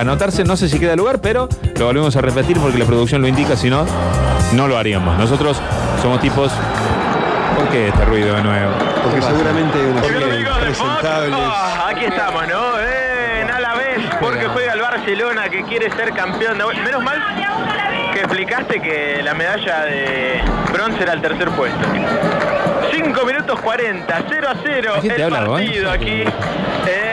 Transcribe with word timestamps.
anotarse, 0.00 0.44
no 0.44 0.58
sé 0.58 0.68
si 0.68 0.78
queda 0.78 0.94
lugar, 0.94 1.22
pero 1.22 1.48
lo 1.78 1.86
volvemos 1.86 2.14
a 2.16 2.20
repetir 2.20 2.58
porque 2.60 2.76
la 2.76 2.84
producción 2.84 3.22
lo 3.22 3.28
indica, 3.28 3.56
si 3.56 3.70
no, 3.70 3.86
no 4.52 4.68
lo 4.68 4.76
haríamos. 4.76 5.16
Nosotros 5.18 5.58
somos 6.02 6.20
tipos... 6.20 6.52
¿Por 7.56 7.66
qué 7.70 7.88
este 7.88 8.04
ruido 8.04 8.34
de 8.36 8.42
nuevo? 8.42 8.72
Porque 9.02 9.22
seguramente 9.22 9.78
hay 9.78 9.86
unos 9.86 10.58
presentables. 10.58 11.32
Ah, 11.34 11.86
aquí 11.88 12.04
estamos, 12.04 12.46
¿no? 12.46 12.78
En 12.78 13.50
a 13.50 13.58
la 13.58 13.74
vez, 13.76 13.98
porque 14.20 14.44
juega 14.48 14.74
el 14.74 14.82
Barcelona 14.82 15.48
que 15.48 15.62
quiere 15.62 15.90
ser 15.92 16.12
campeón. 16.12 16.58
de- 16.58 16.82
Menos 16.82 17.02
mal 17.02 17.16
que 18.12 18.18
explicaste 18.20 18.82
que 18.82 19.22
la 19.22 19.32
medalla 19.32 19.84
de 19.86 20.42
bronce 20.74 21.02
era 21.04 21.14
el 21.14 21.22
tercer 21.22 21.48
puesto. 21.52 21.78
5 22.92 23.24
minutos 23.24 23.58
40, 23.62 24.22
0 24.28 24.48
a 24.50 24.54
0 24.62 24.92
¿A 24.96 25.00
quién 25.00 25.14
te 25.16 25.22
el 25.22 25.30
partido 25.30 25.90
aquí 25.90 26.22
eh, 26.86 27.05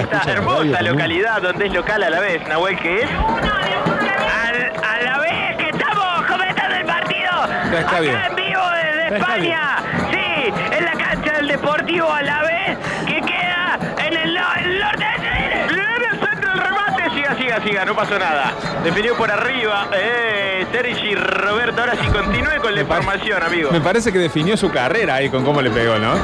Esta 0.00 0.22
hermosa 0.32 0.82
localidad 0.82 1.42
donde 1.42 1.66
es 1.66 1.72
local 1.72 2.02
a 2.02 2.10
la 2.10 2.20
vez. 2.20 2.46
Nahuel, 2.48 2.78
¿qué 2.78 3.00
es? 3.02 3.08
Al- 3.10 4.72
a 4.84 5.02
la 5.02 5.18
vez 5.18 5.56
que 5.58 5.68
estamos 5.70 6.26
comentando 6.26 6.74
el 6.76 6.84
partido 6.84 7.30
Ya 7.72 7.78
está 7.80 7.90
acá 7.90 8.00
bien. 8.00 8.16
en 8.30 8.36
vivo 8.36 8.62
desde 8.82 9.16
España. 9.16 9.76
Sí, 10.10 10.52
en 10.76 10.84
la 10.84 10.92
cancha 10.92 11.32
del 11.38 11.48
Deportivo 11.48 12.10
a 12.12 12.22
la 12.22 12.42
vez 12.42 12.78
que 13.06 13.20
queda 13.20 13.78
en 14.06 14.16
el, 14.16 14.34
no- 14.34 14.54
el 14.58 14.78
norte 14.80 15.04
el 15.16 16.58
remate. 16.60 17.10
Siga, 17.14 17.34
siga, 17.36 17.60
siga, 17.62 17.84
no 17.84 17.94
pasó 17.94 18.18
nada. 18.18 18.52
Definió 18.82 19.16
por 19.16 19.30
arriba. 19.30 19.86
Eh, 19.92 20.66
Sergi 20.72 21.14
Roberto. 21.14 21.80
Ahora 21.80 21.92
sí 22.00 22.06
continúe 22.08 22.60
con 22.60 22.70
la 22.74 22.76
Me 22.76 22.80
información, 22.82 23.42
amigo. 23.42 23.70
Me 23.70 23.80
parece 23.80 24.12
que 24.12 24.18
definió 24.18 24.56
su 24.56 24.70
carrera 24.70 25.16
ahí 25.16 25.28
con 25.30 25.44
cómo 25.44 25.60
le 25.62 25.70
pegó, 25.70 25.98
¿no? 25.98 26.14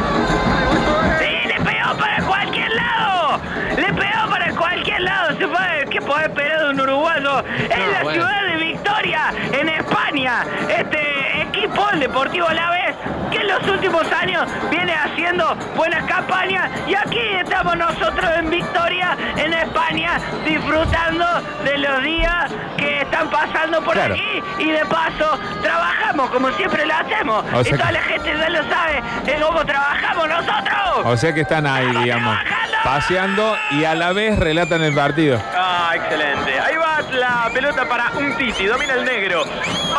Se 5.40 5.48
puede, 5.48 5.86
¿Qué 5.88 6.00
puede 6.02 6.24
esperar 6.24 6.58
de 6.60 6.68
un 6.68 6.80
uruguayo? 6.82 7.42
En 7.70 7.92
la 7.92 8.12
ciudad 8.12 8.42
de 8.46 8.56
Victoria, 8.58 9.32
en 9.58 9.68
España. 9.70 10.44
Este 10.68 11.42
equipo, 11.42 11.88
el 11.94 12.00
Deportivo 12.00 12.46
La 12.50 12.70
Vez, 12.70 12.94
que 13.30 13.38
en 13.38 13.48
los 13.48 13.66
últimos 13.66 14.04
años 14.12 14.44
viene 14.70 14.92
haciendo 14.94 15.54
buenas 15.76 16.04
campañas. 16.04 16.70
Y 16.86 16.94
aquí 16.94 17.18
estamos 17.42 17.74
nosotros 17.74 18.30
en 18.36 18.50
Victoria, 18.50 19.16
en 19.38 19.54
España, 19.54 20.18
disfrutando 20.44 21.24
de 21.64 21.78
los 21.78 22.02
días 22.02 22.52
que 22.76 23.00
están 23.00 23.30
pasando 23.30 23.80
por 23.82 23.94
Claro. 23.94 24.12
aquí. 24.14 24.42
Y 24.58 24.70
de 24.72 24.84
paso, 24.84 25.38
trabajamos 25.62 26.30
como 26.32 26.50
siempre 26.52 26.84
lo 26.84 26.94
hacemos. 26.94 27.44
O 27.54 27.60
y 27.62 27.70
toda 27.70 27.86
que- 27.86 27.92
la 27.94 28.02
gente 28.02 28.36
ya 28.38 28.48
lo 28.50 28.62
sabe 28.68 29.02
de 29.24 29.40
cómo 29.40 29.64
trabajamos 29.64 30.28
nosotros. 30.28 31.00
O 31.04 31.16
sea 31.16 31.32
que 31.32 31.40
están 31.40 31.66
ahí, 31.66 31.86
digamos, 31.96 32.36
paseando 32.84 33.56
y 33.70 33.84
a 33.84 33.94
la 33.94 34.12
vez 34.12 34.38
relatan 34.38 34.82
el 34.82 34.94
partido. 34.94 35.40
Ah, 35.54 35.92
excelente. 35.94 36.58
Ahí 36.58 36.76
va 36.76 37.00
la 37.12 37.50
pelota 37.52 37.88
para 37.88 38.10
un 38.16 38.36
Titi. 38.36 38.66
Domina 38.66 38.94
el 38.94 39.04
negro. 39.04 39.44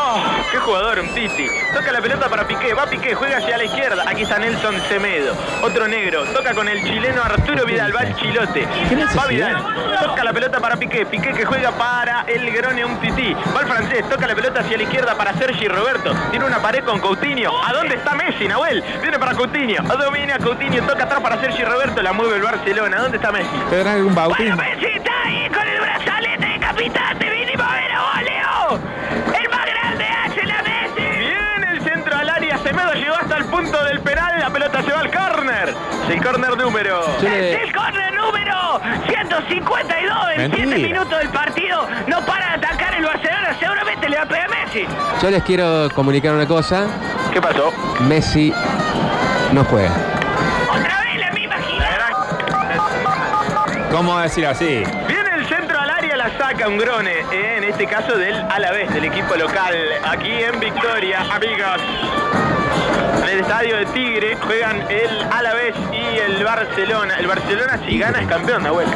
Oh, 0.04 0.20
qué 0.52 0.58
jugador, 0.58 1.00
un 1.00 1.14
Titi. 1.14 1.48
Toca 1.76 1.92
la 1.92 2.02
pelota 2.02 2.28
para 2.28 2.48
Piqué. 2.48 2.74
Va 2.74 2.88
Piqué, 2.88 3.14
juega 3.14 3.38
hacia 3.38 3.56
la 3.56 3.66
izquierda. 3.66 4.04
Aquí 4.08 4.24
está 4.24 4.40
Nelson 4.40 4.82
Semedo. 4.90 5.36
Otro 5.62 5.88
negro. 5.88 6.24
Toca 6.34 6.56
con 6.56 6.68
el 6.68 6.82
chileno 6.84 7.22
Arturo 7.22 7.66
Vidal. 7.66 7.96
Va 7.96 8.02
el 8.02 8.16
chilote. 8.16 8.68
Va 9.16 9.28
Vidal. 9.28 9.64
Toca 10.02 10.24
la 10.24 10.34
pelota 10.34 10.60
para 10.60 10.76
Piqué. 10.78 11.06
Piqué 11.06 11.34
que 11.34 11.46
juega 11.46 11.72
para 11.72 12.22
el 12.28 12.52
Grone, 12.52 12.84
un 12.84 13.00
Titi. 13.00 13.36
Va 13.56 13.62
el 13.62 13.68
francés. 13.68 14.10
Toca 14.10 14.26
la 14.26 14.34
pelota 14.34 14.62
hacia 14.62 14.76
la 14.76 14.84
izquierda 14.84 15.16
para 15.16 15.34
Sergi 15.34 15.68
Roberto. 15.68 16.16
Tiene 16.32 16.46
una 16.46 16.60
pared 16.60 16.84
con 16.84 17.00
Coutinho. 17.00 17.64
¿A 17.64 17.72
dónde 17.72 17.96
está 17.96 18.16
Messi, 18.16 18.48
Nahuel? 18.48 18.84
Viene 19.02 19.20
para 19.20 19.36
Coutinho. 19.36 19.84
Domina 19.84 20.40
Coutinho. 20.40 20.84
Toca 20.88 21.04
atrás 21.04 21.22
para 21.22 21.40
Sergi 21.40 21.64
Roberto. 21.64 22.02
La 22.02 22.12
mueve 22.12 22.38
el 22.38 22.42
Barcelona. 22.42 22.98
¿Dónde 23.02 23.18
está 23.18 23.32
Messi? 23.32 23.56
Messi 24.56 24.86
está 24.86 25.12
ahí 25.26 25.48
con 25.50 25.68
el 25.68 25.80
brazalete 25.80 26.46
de 26.46 26.60
capitán. 26.60 27.21
Punto 33.52 33.84
del 33.86 34.00
penal, 34.02 34.40
la 34.40 34.50
pelota 34.50 34.82
se 34.82 34.92
va 34.92 35.00
al 35.02 35.12
córner. 35.12 35.76
Es 36.08 36.10
el 36.16 36.24
córner 36.24 36.58
número. 36.58 37.02
Le- 37.22 37.54
Es 37.56 37.62
el 37.64 37.76
córner 37.76 38.14
número 38.16 38.82
152 39.08 40.18
en 40.36 40.38
Mentira. 40.42 40.66
7 40.76 40.88
minutos 40.88 41.20
del 41.20 41.30
partido. 41.30 41.88
No 42.08 42.26
para 42.26 42.50
de 42.58 42.66
atacar 42.66 42.96
el 42.96 43.06
Barcelona. 43.06 43.56
Seguramente 43.60 44.10
le 44.10 44.16
va 44.18 44.24
a 44.24 44.26
pegar 44.26 44.46
a 44.46 44.50
Messi. 44.66 44.88
Yo 45.22 45.30
les 45.30 45.44
quiero 45.44 45.90
comunicar 45.94 46.34
una 46.34 46.48
cosa. 46.48 46.88
¿Qué 47.34 47.42
pasó? 47.42 47.72
Messi 48.02 48.54
no 49.52 49.64
juega. 49.66 49.92
Otra 50.70 51.00
vez 51.02 51.20
la 51.20 51.32
misma 51.32 51.56
gira. 51.58 51.88
¿Cómo 53.92 54.20
decir 54.20 54.46
así? 54.48 54.84
Viene 55.08 55.30
el 55.36 55.46
centro 55.48 55.80
al 55.80 55.90
área, 55.90 56.16
la 56.16 56.30
saca 56.38 56.68
un 56.68 56.78
grone, 56.78 57.12
eh, 57.32 57.56
en 57.58 57.64
este 57.66 57.86
caso 57.88 58.18
del 58.18 58.36
Alavés, 58.50 58.94
del 58.94 59.06
equipo 59.06 59.36
local, 59.36 59.76
aquí 60.10 60.32
en 60.32 60.60
Victoria, 60.60 61.20
amigos. 61.34 61.82
En 63.18 63.30
el 63.30 63.40
estadio 63.40 63.78
de 63.78 63.86
Tigre 63.88 64.36
juegan 64.38 64.82
el 64.90 65.24
Alavés 65.32 65.76
y 65.92 66.18
el 66.20 66.44
Barcelona. 66.44 67.16
El 67.20 67.28
Barcelona 67.28 67.80
si 67.86 67.98
gana 67.98 68.22
es 68.22 68.28
campeón, 68.28 68.64
Nahuel. 68.64 68.88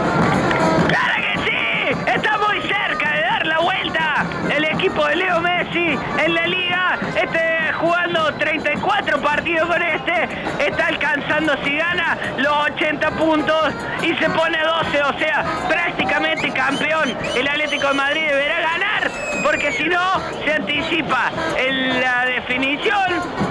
¡Claro 0.87 1.15
que 1.17 1.39
sí! 1.45 2.11
Está 2.11 2.37
muy 2.37 2.61
cerca 2.61 3.13
de 3.13 3.21
dar 3.21 3.45
la 3.45 3.59
vuelta. 3.59 4.25
El 4.49 4.65
equipo 4.65 5.05
de 5.07 5.15
Leo 5.17 5.41
Messi 5.41 5.99
en 6.23 6.33
la 6.33 6.47
liga, 6.47 6.99
este 7.15 7.55
jugando 7.79 8.33
34 8.35 9.21
partidos 9.21 9.67
con 9.67 9.81
este, 9.81 10.27
está 10.65 10.87
alcanzando 10.87 11.53
si 11.63 11.77
gana 11.77 12.17
los 12.37 12.53
80 12.73 13.11
puntos 13.11 13.73
y 14.01 14.15
se 14.15 14.29
pone 14.29 14.57
12, 14.63 15.03
o 15.03 15.19
sea, 15.19 15.45
prácticamente 15.67 16.51
campeón. 16.51 17.15
El 17.35 17.47
Atlético 17.47 17.87
de 17.89 17.93
Madrid 17.93 18.27
deberá 18.27 18.61
ganar 18.61 19.11
porque 19.43 19.71
si 19.73 19.83
no 19.83 20.19
se 20.43 20.53
anticipa 20.53 21.31
en 21.57 22.01
la 22.01 22.25
definición 22.25 23.44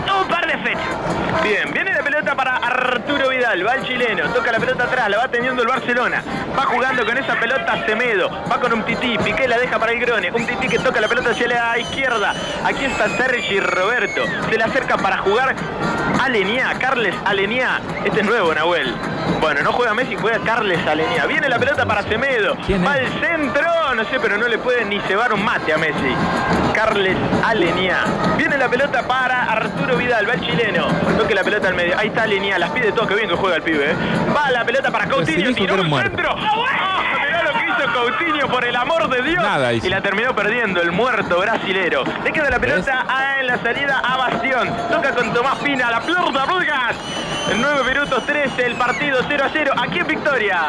Bien, 1.42 1.70
viene 1.72 1.92
la 1.92 2.02
pelota 2.02 2.34
para 2.34 2.56
Arturo 2.56 3.28
Vidal, 3.28 3.66
va 3.66 3.74
el 3.74 3.84
chileno, 3.84 4.32
toca 4.32 4.50
la 4.50 4.58
pelota 4.58 4.84
atrás, 4.84 5.10
la 5.10 5.18
va 5.18 5.28
teniendo 5.28 5.62
el 5.62 5.68
Barcelona, 5.68 6.22
va 6.58 6.62
jugando 6.64 7.04
con 7.04 7.18
esa 7.18 7.38
pelota 7.38 7.84
Semedo, 7.86 8.30
va 8.50 8.58
con 8.60 8.72
un 8.72 8.82
tití, 8.84 9.18
Piqué 9.18 9.46
la 9.46 9.58
deja 9.58 9.78
para 9.78 9.92
el 9.92 10.00
Grone, 10.00 10.30
un 10.32 10.46
tití 10.46 10.68
que 10.68 10.78
toca 10.78 11.00
la 11.00 11.08
pelota 11.08 11.30
hacia 11.30 11.48
la 11.48 11.78
izquierda, 11.78 12.34
aquí 12.64 12.84
está 12.84 13.08
Sergi 13.10 13.60
Roberto, 13.60 14.22
se 14.48 14.56
le 14.56 14.64
acerca 14.64 14.96
para 14.96 15.18
jugar 15.18 15.54
Alenia, 16.22 16.72
Carles 16.78 17.14
Alenia, 17.24 17.80
este 18.04 18.20
es 18.20 18.26
nuevo 18.26 18.54
Nahuel. 18.54 18.94
Bueno, 19.40 19.62
no 19.62 19.72
juega 19.72 19.94
Messi, 19.94 20.16
juega 20.16 20.38
Carles 20.40 20.86
Alenia. 20.86 21.26
Viene 21.26 21.48
la 21.48 21.58
pelota 21.58 21.84
para 21.86 22.02
Semedo. 22.02 22.56
¿Quién 22.66 22.84
Va 22.84 22.92
al 22.92 23.06
centro, 23.20 23.94
no 23.94 24.04
sé, 24.04 24.18
pero 24.20 24.36
no 24.38 24.48
le 24.48 24.58
puede 24.58 24.84
ni 24.84 25.00
cebar 25.00 25.32
un 25.32 25.44
mate 25.44 25.72
a 25.72 25.78
Messi. 25.78 26.14
Carles 26.74 27.16
Alenia. 27.44 28.04
Viene 28.36 28.56
la 28.56 28.68
pelota 28.68 29.06
para 29.06 29.44
Arturo 29.44 29.96
Vidal, 29.96 30.28
va 30.28 30.34
el 30.34 30.40
chileno. 30.40 30.86
Toque 31.18 31.34
la 31.34 31.44
pelota 31.44 31.68
al 31.68 31.74
medio. 31.74 31.98
Ahí 31.98 32.08
está 32.08 32.22
Alenia, 32.22 32.58
las 32.58 32.70
pide 32.70 32.92
todo, 32.92 33.06
que 33.06 33.14
bien 33.14 33.28
que 33.28 33.36
juega 33.36 33.56
el 33.56 33.62
pibe. 33.62 33.90
¿eh? 33.92 33.94
Va 34.36 34.50
la 34.50 34.64
pelota 34.64 34.90
para 34.90 35.06
Coutinho, 35.08 35.54
tiró 35.54 35.82
muerto. 35.84 36.10
centro. 36.10 36.34
¡Ah! 36.38 37.00
Mirá 37.00 37.13
lo 37.86 37.92
que 37.92 38.08
hizo 38.08 38.18
Coutinho, 38.18 38.48
por 38.48 38.64
el 38.64 38.76
amor 38.76 39.08
de 39.08 39.22
Dios. 39.22 39.42
Nada 39.42 39.72
y 39.72 39.80
la 39.88 40.00
terminó 40.00 40.34
perdiendo 40.34 40.80
el 40.80 40.92
muerto 40.92 41.38
brasilero. 41.40 42.04
Le 42.24 42.32
queda 42.32 42.50
la 42.50 42.58
pelota 42.58 43.04
a- 43.08 43.40
en 43.40 43.46
la 43.46 43.58
salida 43.58 44.00
a 44.04 44.16
Bastión. 44.16 44.68
Toca 44.90 45.14
con 45.14 45.32
Tomás 45.32 45.58
Pina, 45.58 45.90
la 45.90 46.00
pelota 46.00 46.44
Burgas. 46.44 46.96
En 47.50 47.60
9 47.60 47.82
minutos 47.92 48.24
13, 48.26 48.66
el 48.66 48.74
partido 48.76 49.18
0 49.28 49.44
a 49.44 49.50
0, 49.52 49.72
aquí 49.76 49.98
en 49.98 50.06
Victoria. 50.06 50.60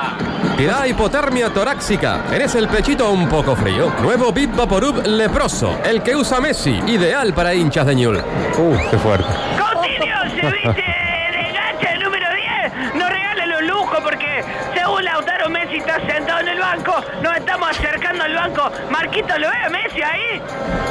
Te 0.57 0.65
da 0.65 0.87
hipotermia 0.87 1.49
torácica. 1.53 2.21
Tenés 2.29 2.53
el 2.55 2.67
pechito 2.67 3.09
un 3.11 3.27
poco 3.29 3.55
frío. 3.55 3.91
Nuevo 4.01 4.31
Bip 4.31 4.55
Vaporub 4.55 5.05
leproso. 5.05 5.79
El 5.83 6.01
que 6.01 6.15
usa 6.15 6.39
Messi. 6.41 6.81
Ideal 6.87 7.33
para 7.33 7.53
hinchas 7.53 7.85
de 7.85 7.95
ñul. 7.95 8.17
Uh, 8.57 8.77
qué 8.89 8.97
fuerte. 8.97 9.25
Coutinho 9.57 10.15
se 10.29 10.51
viste 10.51 10.84
Nos 17.25 17.37
estamos 17.37 17.69
acercando 17.71 18.23
al 18.23 18.35
banco. 18.35 18.71
Marquito, 18.91 19.35
¿lo 19.39 19.49
ve 19.49 19.57
a 19.57 19.69
Messi 19.69 19.99
ahí? 19.99 20.39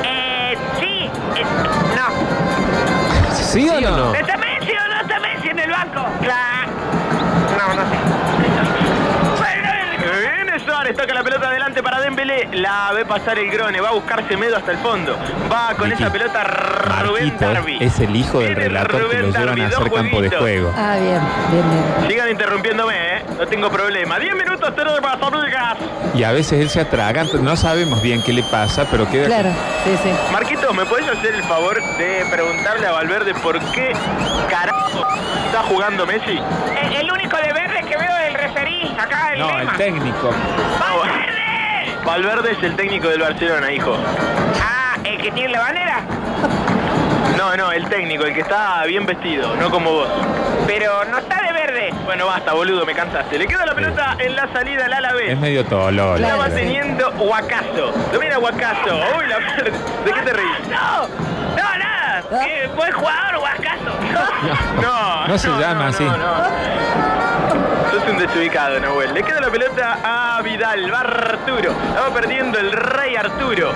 Eh, 0.03 0.59
sí. 0.81 1.09
eh, 1.37 1.45
no. 1.95 3.33
¿Sí 3.37 3.69
o 3.69 3.81
no? 3.81 4.13
¿Está 4.13 4.37
Messi 4.37 4.73
o 4.73 4.89
no 4.89 5.01
está 5.01 5.21
Messi 5.21 5.49
en 5.51 5.59
el 5.61 5.71
banco? 5.71 6.05
Claro. 6.23 6.73
No, 7.57 7.75
no 7.75 7.89
sé. 7.89 8.04
Suárez, 10.85 11.01
toca 11.01 11.15
la 11.15 11.23
pelota 11.23 11.49
adelante 11.49 11.83
para 11.83 11.99
Dembélé, 11.99 12.49
la 12.53 12.93
ve 12.93 13.07
pasar 13.07 13.39
el 13.39 13.51
Grone, 13.51 13.81
va 13.81 13.89
a 13.89 13.93
buscar 13.93 14.29
Semedo 14.29 14.55
hasta 14.59 14.73
el 14.73 14.79
fondo, 14.79 15.17
va 15.51 15.75
con 15.79 15.91
esa 15.91 16.13
pelota 16.13 16.45
Rubén 16.45 17.29
Marquito 17.29 17.53
Darby. 17.53 17.79
es 17.81 18.01
el 18.01 18.15
hijo 18.15 18.41
del 18.41 18.55
relator 18.55 19.09
que 19.09 19.19
lo 19.19 19.29
llevan 19.31 19.47
Darby, 19.47 19.61
a 19.63 19.67
hacer 19.69 19.91
campo 19.91 20.21
de 20.21 20.31
juego. 20.31 20.75
Ah, 20.77 20.97
bien, 21.01 21.21
bien, 21.51 21.71
bien. 21.71 22.11
Sigan 22.11 22.31
interrumpiéndome, 22.31 22.95
¿eh? 22.95 23.23
no 23.39 23.47
tengo 23.47 23.71
problema. 23.71 24.19
10 24.19 24.35
minutos, 24.35 24.75
cero 24.77 24.93
de 24.93 25.09
amigas. 25.09 25.79
Y 26.15 26.23
a 26.23 26.33
veces 26.33 26.61
él 26.61 26.69
se 26.69 26.81
atraganta, 26.81 27.39
no 27.39 27.57
sabemos 27.57 28.03
bien 28.03 28.23
qué 28.23 28.35
le 28.35 28.43
pasa, 28.43 28.87
pero 28.91 29.09
queda... 29.11 29.25
Claro, 29.27 29.51
sí, 29.85 29.97
sí. 30.03 30.11
Marquito, 30.33 30.75
¿me 30.75 30.85
podés 30.85 31.09
hacer 31.09 31.35
el 31.35 31.43
favor 31.45 31.81
de 31.97 32.27
preguntarle 32.31 32.87
a 32.87 32.93
Valverde 32.93 33.33
por 33.35 33.59
qué 33.73 33.93
carajo 34.51 35.07
está 35.47 35.63
jugando 35.63 36.05
Messi? 36.05 36.39
el, 36.83 36.93
el 36.93 37.11
único 37.11 37.37
de 37.39 37.53
verde 37.55 37.85
que 37.89 37.97
veo 37.97 38.17
es 38.29 38.35
el 38.85 38.97
referí, 38.97 39.01
acá 39.01 39.33
el 39.33 39.39
No, 39.41 39.51
el 39.51 39.59
lema. 39.59 39.77
técnico. 39.77 40.31
¡Valverde! 40.81 41.97
Valverde 42.05 42.53
es 42.53 42.63
el 42.63 42.77
técnico 42.77 43.09
del 43.09 43.21
Barcelona, 43.21 43.73
hijo. 43.73 43.97
Ah, 44.63 44.97
el 45.05 45.19
que 45.21 45.31
tiene 45.33 45.53
la 45.53 45.61
bandera. 45.61 46.01
No, 47.37 47.57
no, 47.57 47.73
el 47.73 47.87
técnico, 47.89 48.25
el 48.25 48.35
que 48.35 48.41
está 48.41 48.85
bien 48.87 49.05
vestido, 49.07 49.55
no 49.57 49.71
como 49.71 49.91
vos. 49.91 50.09
Pero 50.67 51.05
no 51.07 51.19
está 51.19 51.43
de 51.43 51.53
verde. 51.53 51.91
Bueno, 52.05 52.27
basta, 52.27 52.53
boludo, 52.53 52.87
me 52.87 52.95
cansaste. 52.95 53.39
Le 53.39 53.47
queda 53.47 53.67
la 53.67 53.75
pelota 53.75 54.17
en 54.19 54.37
la 54.37 54.49
salida 54.53 54.87
al 54.87 54.93
Es 54.93 54.99
Alavés. 54.99 55.39
medio 55.39 55.65
tolo. 55.65 56.13
La 56.13 56.19
Claro, 56.19 56.39
va 56.39 56.49
teniendo 56.49 57.11
Huacazo. 57.11 57.93
Domina 58.13 58.39
Huacazo. 58.39 58.97
Uy, 59.19 59.27
la. 59.27 59.39
¿De 60.05 60.13
qué 60.13 60.23
te 60.23 60.33
reís? 60.33 60.69
No, 60.71 61.09
no, 61.57 61.79
nada. 61.79 62.23
Qué 62.45 62.69
buen 62.75 62.93
jugador, 62.93 63.37
Huascaso. 63.43 63.75
No, 64.81 65.27
No 65.27 65.39
se 65.39 65.49
llama 65.49 65.89
así. 65.89 66.05
No, 66.05 66.17
no. 66.17 66.45
Sos 67.95 68.11
un 68.11 68.19
desubicado, 68.19 68.81
Nahuel. 68.81 69.15
Le 69.15 69.23
queda 69.23 69.41
la 69.41 69.51
pelota 69.51 69.99
a 70.03 70.43
Vidal. 70.43 70.93
Va 70.93 70.99
Arturo. 71.03 71.73
La 71.95 72.01
va 72.01 72.13
perdiendo 72.13 72.59
el 72.59 72.73
rey 72.73 73.15
Arturo. 73.15 73.73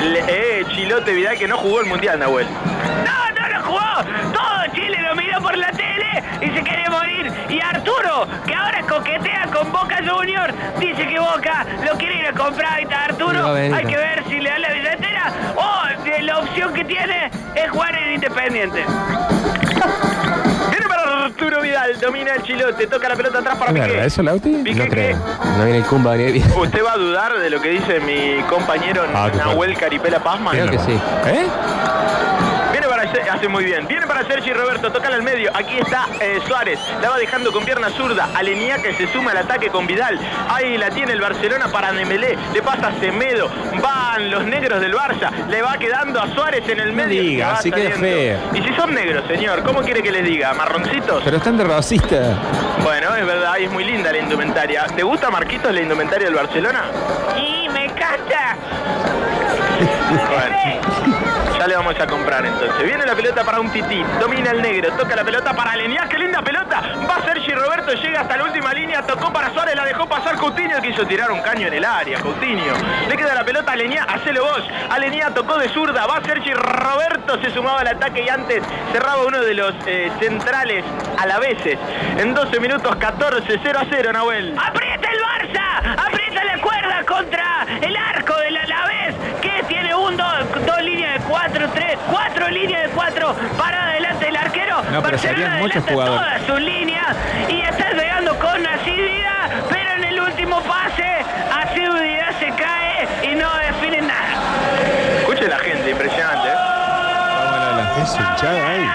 El, 0.00 0.16
eh, 0.26 0.64
Chilote 0.70 1.12
Vidal 1.12 1.36
que 1.36 1.46
no 1.46 1.58
jugó 1.58 1.80
el 1.80 1.86
mundial, 1.86 2.18
Nahuel. 2.18 2.46
No, 2.46 3.40
no 3.40 3.48
lo 3.48 3.62
jugó. 3.62 4.32
Todo 4.32 4.74
Chile 4.74 4.96
lo 5.06 5.14
miró 5.16 5.42
por 5.42 5.54
la 5.58 5.70
tele 5.70 6.22
y 6.40 6.46
se 6.46 6.64
quería 6.64 6.88
morir. 6.88 7.30
Y 7.50 7.60
Arturo, 7.60 8.26
que 8.46 8.54
ahora 8.54 8.80
coquetea 8.88 9.46
con 9.52 9.70
Boca 9.70 9.98
Junior, 9.98 10.50
dice 10.78 11.06
que 11.06 11.18
Boca 11.18 11.66
lo 11.84 11.98
quiere 11.98 12.20
ir 12.20 12.26
a 12.28 12.32
comprar. 12.32 12.80
Y 12.80 12.84
está 12.84 13.04
Arturo, 13.04 13.52
hay 13.54 13.84
que 13.84 13.96
ver 13.98 14.24
si 14.30 14.40
le 14.40 14.48
da 14.48 14.58
la 14.60 14.72
billetera 14.72 15.32
o 15.56 16.02
de 16.04 16.22
la 16.22 16.38
opción 16.38 16.72
que 16.72 16.86
tiene 16.86 17.30
es 17.54 17.70
jugar 17.70 17.98
en 17.98 18.14
Independiente. 18.14 18.82
Arturo 21.32 21.62
Vidal. 21.62 21.98
Domina 21.98 22.34
el 22.34 22.42
Chilote. 22.42 22.86
Toca 22.86 23.08
la 23.08 23.16
pelota 23.16 23.38
atrás 23.38 23.56
para 23.56 23.70
¿Es 23.70 23.74
Piqué. 23.74 23.88
verdad 23.88 24.04
eso, 24.06 24.22
Lauti? 24.22 24.50
Piqué 24.62 24.74
No 24.78 24.84
que- 24.84 24.90
creo. 24.90 25.16
No 25.56 25.64
viene 25.64 25.78
el 25.78 25.84
Cumba 25.86 26.14
ni 26.16 26.30
bien. 26.32 26.52
¿Usted 26.56 26.84
va 26.84 26.92
a 26.92 26.96
dudar 26.98 27.38
de 27.38 27.48
lo 27.50 27.60
que 27.60 27.70
dice 27.70 28.00
mi 28.00 28.42
compañero 28.50 29.02
Ah, 29.14 29.28
qué 29.32 29.38
Nahuel 29.38 29.76
Caripela 29.78 30.22
Pazman? 30.22 30.54
Creo 30.54 30.70
que 30.70 30.78
sí. 30.78 30.92
¿Eh? 31.26 31.46
Hace 33.30 33.48
muy 33.48 33.64
bien. 33.64 33.86
Viene 33.86 34.06
para 34.06 34.24
Sergi 34.26 34.52
Roberto, 34.52 34.90
toca 34.92 35.08
al 35.08 35.22
medio. 35.22 35.50
Aquí 35.54 35.78
está 35.78 36.06
eh, 36.20 36.40
Suárez. 36.46 36.78
La 37.00 37.10
va 37.10 37.18
dejando 37.18 37.52
con 37.52 37.64
pierna 37.64 37.88
zurda. 37.90 38.28
Alenia 38.34 38.76
que 38.82 38.92
se 38.94 39.06
suma 39.12 39.30
al 39.32 39.38
ataque 39.38 39.68
con 39.68 39.86
Vidal. 39.86 40.18
Ahí 40.48 40.76
la 40.78 40.90
tiene 40.90 41.12
el 41.12 41.20
Barcelona 41.20 41.68
para 41.68 41.92
Nemelé. 41.92 42.36
Le 42.52 42.62
pasa 42.62 42.88
a 42.88 43.00
Semedo. 43.00 43.48
Van 43.82 44.30
los 44.30 44.44
negros 44.44 44.80
del 44.80 44.94
Barça. 44.94 45.30
Le 45.48 45.62
va 45.62 45.76
quedando 45.78 46.20
a 46.20 46.28
Suárez 46.34 46.66
en 46.68 46.80
el 46.80 46.88
No 46.88 46.94
medio. 47.04 47.22
diga, 47.22 47.46
que 47.46 47.52
va 47.52 47.58
así 47.58 47.70
saliendo. 47.70 47.98
feo. 47.98 48.38
Y 48.54 48.62
si 48.62 48.74
son 48.74 48.94
negros, 48.94 49.24
señor, 49.26 49.62
¿cómo 49.62 49.80
quiere 49.82 50.02
que 50.02 50.12
les 50.12 50.24
diga? 50.24 50.52
¿Marroncitos? 50.54 51.22
Pero 51.24 51.36
están 51.36 51.56
de 51.56 51.64
racista. 51.64 52.38
Bueno, 52.82 53.14
es 53.14 53.26
verdad, 53.26 53.54
y 53.58 53.64
es 53.64 53.70
muy 53.70 53.84
linda 53.84 54.10
la 54.12 54.18
indumentaria. 54.18 54.84
¿Te 54.94 55.02
gusta, 55.02 55.30
Marquitos, 55.30 55.72
la 55.72 55.80
indumentaria 55.80 56.26
del 56.26 56.34
Barcelona? 56.34 56.84
Y. 57.36 57.61
Bueno, 60.12 61.58
ya 61.58 61.66
le 61.66 61.76
vamos 61.76 61.98
a 61.98 62.06
comprar 62.06 62.44
entonces. 62.44 62.84
Viene 62.84 63.06
la 63.06 63.14
pelota 63.14 63.44
para 63.44 63.60
un 63.60 63.70
tití, 63.70 64.04
domina 64.20 64.50
el 64.50 64.60
negro, 64.60 64.92
toca 64.92 65.16
la 65.16 65.24
pelota 65.24 65.54
para 65.54 65.72
Aleniá, 65.72 66.06
qué 66.08 66.18
linda 66.18 66.42
pelota. 66.42 66.82
Va 67.08 67.22
Sergi 67.24 67.52
Roberto, 67.52 67.92
llega 67.94 68.20
hasta 68.20 68.36
la 68.36 68.44
última 68.44 68.74
línea, 68.74 69.02
tocó 69.02 69.32
para 69.32 69.50
Suárez, 69.54 69.74
la 69.74 69.86
dejó 69.86 70.06
pasar 70.06 70.36
Coutinho, 70.36 70.82
quiso 70.82 71.06
tirar 71.06 71.30
un 71.30 71.40
caño 71.40 71.68
en 71.68 71.74
el 71.74 71.84
área, 71.84 72.20
Coutinho. 72.20 72.74
Le 73.08 73.16
queda 73.16 73.34
la 73.34 73.44
pelota 73.44 73.70
a 73.70 73.74
Aleniá, 73.74 74.04
hacelo 74.04 74.44
vos. 74.44 74.62
Aleniá 74.90 75.32
tocó 75.32 75.56
de 75.56 75.68
zurda, 75.70 76.06
va 76.06 76.20
Sergi 76.24 76.52
Roberto, 76.52 77.40
se 77.40 77.50
sumaba 77.50 77.80
al 77.80 77.88
ataque 77.88 78.22
y 78.22 78.28
antes 78.28 78.62
cerraba 78.92 79.24
uno 79.24 79.40
de 79.40 79.54
los 79.54 79.74
eh, 79.86 80.10
centrales 80.20 80.84
a 81.18 81.26
la 81.26 81.38
veces. 81.38 81.78
En 82.18 82.34
12 82.34 82.60
minutos 82.60 82.96
14, 82.96 83.60
0 83.62 83.78
a 83.80 83.86
0, 83.88 84.12
Nahuel. 84.12 84.54
¡Aprieta 84.58 85.08
el 85.08 85.20
Barça! 85.20 86.06
¡Aprieta 86.06 86.44
la 86.44 86.60
cuerda 86.60 87.02
contra 87.06 87.66
el 87.80 87.96
arco 87.96 88.31
cuatro, 91.96 91.98
tres, 91.98 91.98
cuatro 92.10 92.48
líneas 92.50 92.82
de 92.82 92.88
cuatro 92.90 93.34
para 93.58 93.84
adelante 93.84 94.28
el 94.28 94.36
arquero. 94.36 94.76
No, 94.90 95.02
pero 95.02 95.16
Barcelona 95.16 95.56
muchos 95.58 95.84
jugadores. 95.84 96.20
todas 96.20 96.42
sus 96.46 96.60
líneas 96.60 97.16
y 97.48 97.60
está 97.62 97.92
llegando 97.92 98.38
con 98.38 98.66
asiduidad, 98.66 99.50
pero 99.70 99.90
en 99.92 100.04
el 100.04 100.20
último 100.20 100.60
pase, 100.62 101.24
asiduidad 101.52 102.38
se 102.38 102.50
cae 102.52 103.08
y 103.30 103.34
no 103.34 103.48
define 103.56 104.02
nada. 104.02 104.42
Escuche 105.20 105.48
la 105.48 105.58
gente, 105.58 105.90
impresionante. 105.90 106.48
¿eh? 106.48 108.02
Es 108.02 108.10
hinchada 108.14 108.68
ahí. 108.68 108.90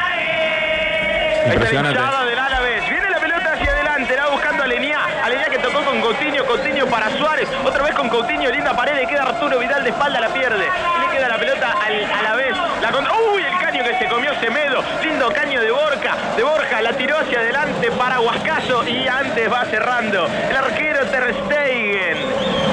Está 1.44 1.54
Impresionante. 1.54 2.00
hinchada 2.00 2.26
del 2.26 2.40
Alavés. 2.40 2.90
Viene 2.90 3.10
la 3.10 3.20
pelota 3.20 3.54
hacia 3.54 3.72
adelante, 3.72 4.16
la 4.16 4.26
va 4.26 4.32
buscando 4.32 4.64
a 4.64 4.68
Lenia. 4.68 5.00
A 5.24 5.30
Lenia 5.30 5.46
que 5.46 5.60
tocó 5.60 5.84
con 5.84 6.02
Coutinho, 6.02 6.46
Coutinho 6.46 6.88
para 6.88 7.10
Suárez. 7.18 7.48
Otra 7.66 7.84
vez 7.84 7.94
con 7.96 8.10
Coutinho, 8.10 8.52
linda 8.52 8.74
pared, 8.76 8.96
le 8.96 9.08
queda 9.08 9.24
Arturo 9.24 9.60
Vidal 9.60 9.84
de 9.84 9.92
espalda, 9.92 10.20
la 10.20 10.30
pierde. 10.30 10.66
Y 10.98 11.02
le 11.06 11.18
queda 11.18 11.30
la 11.30 11.38
pelota 11.38 11.74
al 11.86 12.04
Alavés. 12.12 12.56
La 12.82 12.92
contra... 12.92 13.14
¡Uy! 13.14 13.44
El 13.44 13.58
caño 13.60 13.84
que 13.84 13.98
se 13.98 14.06
comió 14.08 14.34
Semedo. 14.42 14.84
Lindo 15.04 15.30
caño 15.32 15.62
de 15.62 15.72
Borja. 16.08 16.36
De 16.36 16.44
Borja 16.44 16.82
la 16.82 16.94
tiró 16.94 17.18
hacia 17.18 17.40
adelante 17.40 17.92
para 17.92 18.20
Huascaso 18.20 18.88
y 18.88 19.08
antes 19.08 19.52
va 19.52 19.66
cerrando. 19.66 20.28
El 20.28 20.56
arquero 20.56 21.06
Ter 21.08 21.36
Stegen. 21.46 22.18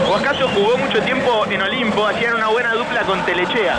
Huascaso 0.08 0.48
jugó 0.48 0.76
mucho 0.76 1.00
tiempo 1.02 1.44
en 1.50 1.62
Olimpo, 1.62 2.06
hacían 2.06 2.34
una 2.34 2.48
buena 2.48 2.74
dupla 2.74 3.02
con 3.02 3.24
Telechea. 3.24 3.78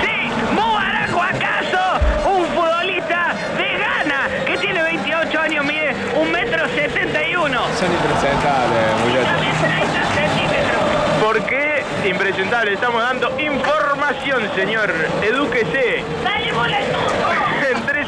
Sí, 0.00 0.30
Mubarak 0.52 1.10
acaso, 1.10 2.00
un 2.28 2.46
futbolista 2.46 3.34
de 3.58 3.78
Ghana 3.78 4.28
que 4.46 4.56
tiene 4.58 4.82
28 4.82 5.40
años, 5.40 5.64
mide 5.64 5.94
un 6.16 6.30
metro 6.30 6.66
71. 6.68 7.58
Son 7.78 7.92
impresentables, 7.92 9.00
muchachos. 9.04 9.34
¿Por 11.20 11.42
qué? 11.46 11.84
Impresentable, 12.04 12.74
estamos 12.74 13.02
dando 13.02 13.40
información, 13.40 14.48
señor. 14.54 14.92
Edúquese. 15.22 16.04
Dale 16.22 16.52
bola 16.52 16.78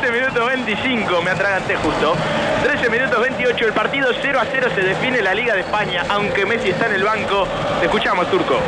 13 0.06 0.20
minutos 0.20 0.46
25, 0.46 1.22
me 1.22 1.30
atraganté 1.32 1.74
justo. 1.74 2.14
13 2.62 2.90
minutos 2.90 3.20
28, 3.20 3.66
el 3.66 3.72
partido 3.72 4.08
0 4.22 4.38
a 4.40 4.44
0 4.48 4.68
se 4.72 4.80
define 4.80 5.20
la 5.20 5.34
Liga 5.34 5.54
de 5.54 5.62
España, 5.62 6.04
aunque 6.08 6.46
Messi 6.46 6.70
está 6.70 6.86
en 6.86 6.92
el 6.92 7.02
banco. 7.02 7.48
Te 7.80 7.86
escuchamos, 7.86 8.30
Turco. 8.30 8.60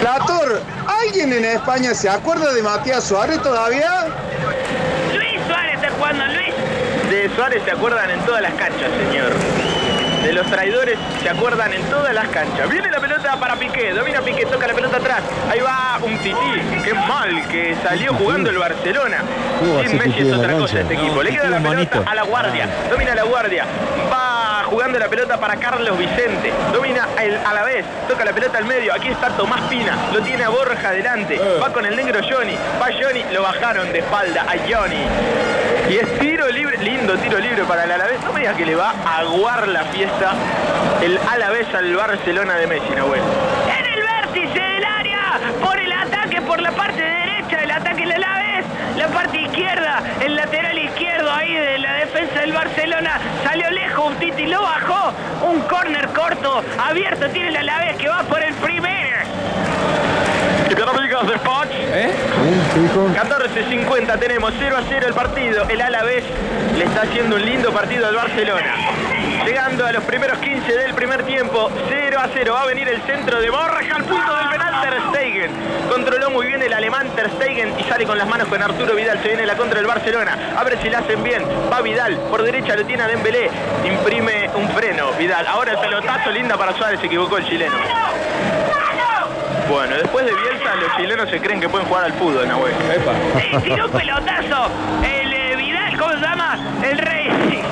Plator, 0.00 0.62
¿alguien 0.86 1.32
en 1.32 1.44
España 1.44 1.92
se 1.92 2.08
acuerda 2.08 2.52
de 2.52 2.62
Matías 2.62 3.02
Suárez 3.02 3.42
todavía? 3.42 4.06
Luis 5.12 5.40
Suárez 5.48 5.74
está 5.74 5.90
jugando, 5.90 6.24
Luis. 6.26 6.54
De 7.10 7.30
Suárez 7.34 7.64
se 7.64 7.72
acuerdan 7.72 8.08
en 8.10 8.20
todas 8.20 8.42
las 8.42 8.54
canchas, 8.54 8.88
señor. 9.08 9.32
De 10.26 10.32
los 10.32 10.46
traidores 10.48 10.98
se 11.22 11.28
acuerdan 11.28 11.72
en 11.72 11.82
todas 11.84 12.12
las 12.12 12.26
canchas. 12.30 12.68
Viene 12.68 12.90
la 12.90 12.98
pelota 12.98 13.38
para 13.38 13.54
Piqué, 13.54 13.92
domina 13.92 14.20
Piqué, 14.22 14.44
toca 14.44 14.66
la 14.66 14.74
pelota 14.74 14.96
atrás. 14.96 15.22
Ahí 15.48 15.60
va 15.60 16.00
un 16.02 16.18
tití, 16.18 16.34
qué 16.84 16.94
mal 16.94 17.46
que 17.46 17.76
salió 17.80 18.12
jugando 18.12 18.50
el 18.50 18.58
Barcelona. 18.58 19.18
¿Cómo 19.60 19.74
va 19.76 19.82
a 19.82 19.86
Sin 19.86 19.98
Messi 19.98 20.22
es 20.22 20.32
otra 20.32 20.54
cosa 20.54 20.80
este 20.80 20.94
equipo. 20.94 21.22
Le 21.22 21.30
queda 21.30 21.48
la 21.48 21.60
pelota 21.60 22.02
a 22.04 22.14
la 22.16 22.24
guardia, 22.24 22.68
domina 22.90 23.14
la 23.14 23.22
guardia. 23.22 23.66
Va 24.12 24.45
jugando 24.66 24.98
la 24.98 25.08
pelota 25.08 25.38
para 25.38 25.56
Carlos 25.56 25.96
Vicente, 25.96 26.52
domina 26.72 27.06
el, 27.22 27.36
a 27.36 27.54
la 27.54 27.62
vez, 27.62 27.84
toca 28.08 28.24
la 28.24 28.32
pelota 28.32 28.58
al 28.58 28.64
medio. 28.64 28.92
Aquí 28.92 29.08
está 29.08 29.28
Tomás 29.30 29.60
Pina, 29.62 29.96
lo 30.12 30.20
tiene 30.20 30.44
a 30.44 30.48
Borja 30.48 30.88
adelante. 30.88 31.40
Va 31.62 31.72
con 31.72 31.86
el 31.86 31.96
negro 31.96 32.20
Johnny, 32.28 32.56
va 32.80 32.86
Johnny, 32.86 33.24
lo 33.32 33.42
bajaron 33.42 33.92
de 33.92 34.00
espalda 34.00 34.42
a 34.42 34.54
Johnny. 34.68 35.02
Y 35.88 35.96
es 35.98 36.18
tiro 36.18 36.48
libre, 36.48 36.78
lindo 36.78 37.16
tiro 37.16 37.38
libre 37.38 37.62
para 37.64 37.84
el 37.84 37.92
Alavés. 37.92 38.20
No 38.24 38.32
me 38.32 38.40
digas 38.40 38.56
que 38.56 38.66
le 38.66 38.74
va 38.74 38.92
a 39.04 39.18
aguar 39.20 39.68
la 39.68 39.84
fiesta 39.84 40.32
el 41.02 41.18
Alavés 41.18 41.72
al 41.74 41.94
Barcelona 41.94 42.54
de 42.56 42.66
Messi, 42.66 42.90
Nahuel. 42.94 43.22
En 43.78 43.86
el 43.86 44.02
vértice 44.02 44.60
del 44.60 44.84
área, 44.84 45.40
por 45.62 45.78
el 45.78 45.92
ataque, 45.92 46.40
por 46.42 46.60
la 46.60 46.72
parte 46.72 47.02
derecha 47.02 47.60
del 47.60 47.70
ataque 47.70 48.00
del 48.00 48.12
Alavés, 48.12 48.64
la 48.96 49.08
parte 49.08 49.40
izquierda, 49.40 50.02
el 50.20 50.34
lateral 50.34 50.76
izquierdo 50.78 50.95
defensa 52.06 52.40
del 52.40 52.52
Barcelona, 52.52 53.20
salió 53.42 53.68
lejos, 53.70 54.06
un 54.06 54.14
Titi 54.16 54.46
lo 54.46 54.62
bajó, 54.62 55.12
un 55.44 55.60
córner 55.62 56.06
corto, 56.08 56.62
abierto, 56.78 57.28
tiene 57.30 57.48
el 57.48 57.56
Alavés 57.56 57.96
que 57.96 58.08
va 58.08 58.22
por 58.22 58.42
el 58.42 58.54
primer. 58.54 59.24
¿Eh? 61.92 62.12
¿Qué 62.74 62.80
dijo? 62.80 63.08
14.50 63.08 64.18
tenemos 64.20 64.52
0 64.58 64.76
a 64.76 64.82
0 64.88 65.06
el 65.08 65.14
partido. 65.14 65.68
El 65.68 65.80
Alavés 65.80 66.24
le 66.76 66.84
está 66.84 67.02
haciendo 67.02 67.36
un 67.36 67.44
lindo 67.44 67.72
partido 67.72 68.06
al 68.06 68.14
Barcelona. 68.14 68.74
Llegando 69.44 69.86
a 69.86 69.92
los 69.92 70.04
primeros 70.04 70.38
15 70.38 70.72
del 70.72 70.94
primer 70.94 71.24
tiempo, 71.24 71.70
0 71.88 72.18
a 72.18 72.28
0. 72.32 72.52
Va 72.52 72.62
a 72.62 72.66
venir 72.66 72.88
el 72.88 73.00
centro 73.02 73.40
de 73.40 73.50
Borja 73.50 73.96
al 73.96 74.04
punto 74.04 74.36
del 74.36 74.48
penal 74.48 74.80
Ter 74.82 74.94
Stegen. 75.08 75.50
Controló 75.90 76.30
muy 76.30 76.46
bien 76.46 76.62
el 76.62 76.72
alemán 76.72 77.08
Ter 77.14 77.30
Stegen 77.30 77.78
y 77.78 77.84
sale 77.84 78.06
con 78.06 78.18
las 78.18 78.28
manos 78.28 78.48
con 78.48 78.62
Arturo 78.62 78.94
Vidal. 78.94 79.20
Se 79.22 79.28
viene 79.28 79.46
la 79.46 79.56
contra 79.56 79.78
del 79.78 79.86
Barcelona. 79.86 80.54
A 80.56 80.64
ver 80.64 80.80
si 80.82 80.90
la 80.90 80.98
hacen 80.98 81.22
bien. 81.22 81.42
Va 81.72 81.80
Vidal. 81.80 82.16
Por 82.30 82.42
derecha 82.42 82.76
lo 82.76 82.84
tiene 82.84 83.02
a 83.02 83.08
Dembélé. 83.08 83.50
Imprime 83.84 84.50
un 84.54 84.68
freno 84.70 85.12
Vidal. 85.12 85.46
Ahora 85.46 85.72
el 85.72 85.78
pelotazo 85.78 86.30
linda 86.30 86.56
para 86.56 86.76
Suárez. 86.76 87.00
Se 87.00 87.06
equivocó 87.06 87.38
el 87.38 87.46
chileno. 87.46 87.74
Bueno, 89.68 89.96
después 89.96 90.24
de 90.24 90.32
Bielsa, 90.32 90.76
los 90.76 90.96
chilenos 90.96 91.28
se 91.28 91.40
creen 91.40 91.60
que 91.60 91.68
pueden 91.68 91.88
jugar 91.88 92.04
al 92.04 92.12
fútbol, 92.12 92.46
Nahuel. 92.46 92.72
Epa. 92.72 93.12
Sí, 93.40 93.56
tiró 93.64 93.86
un 93.86 93.90
pelotazo. 93.90 94.70
El 95.02 95.32
eh, 95.32 95.56
Vidal, 95.56 95.98
¿cómo 95.98 96.12
se 96.12 96.20
llama? 96.20 96.58
El 96.84 96.98
rey. 96.98 97.62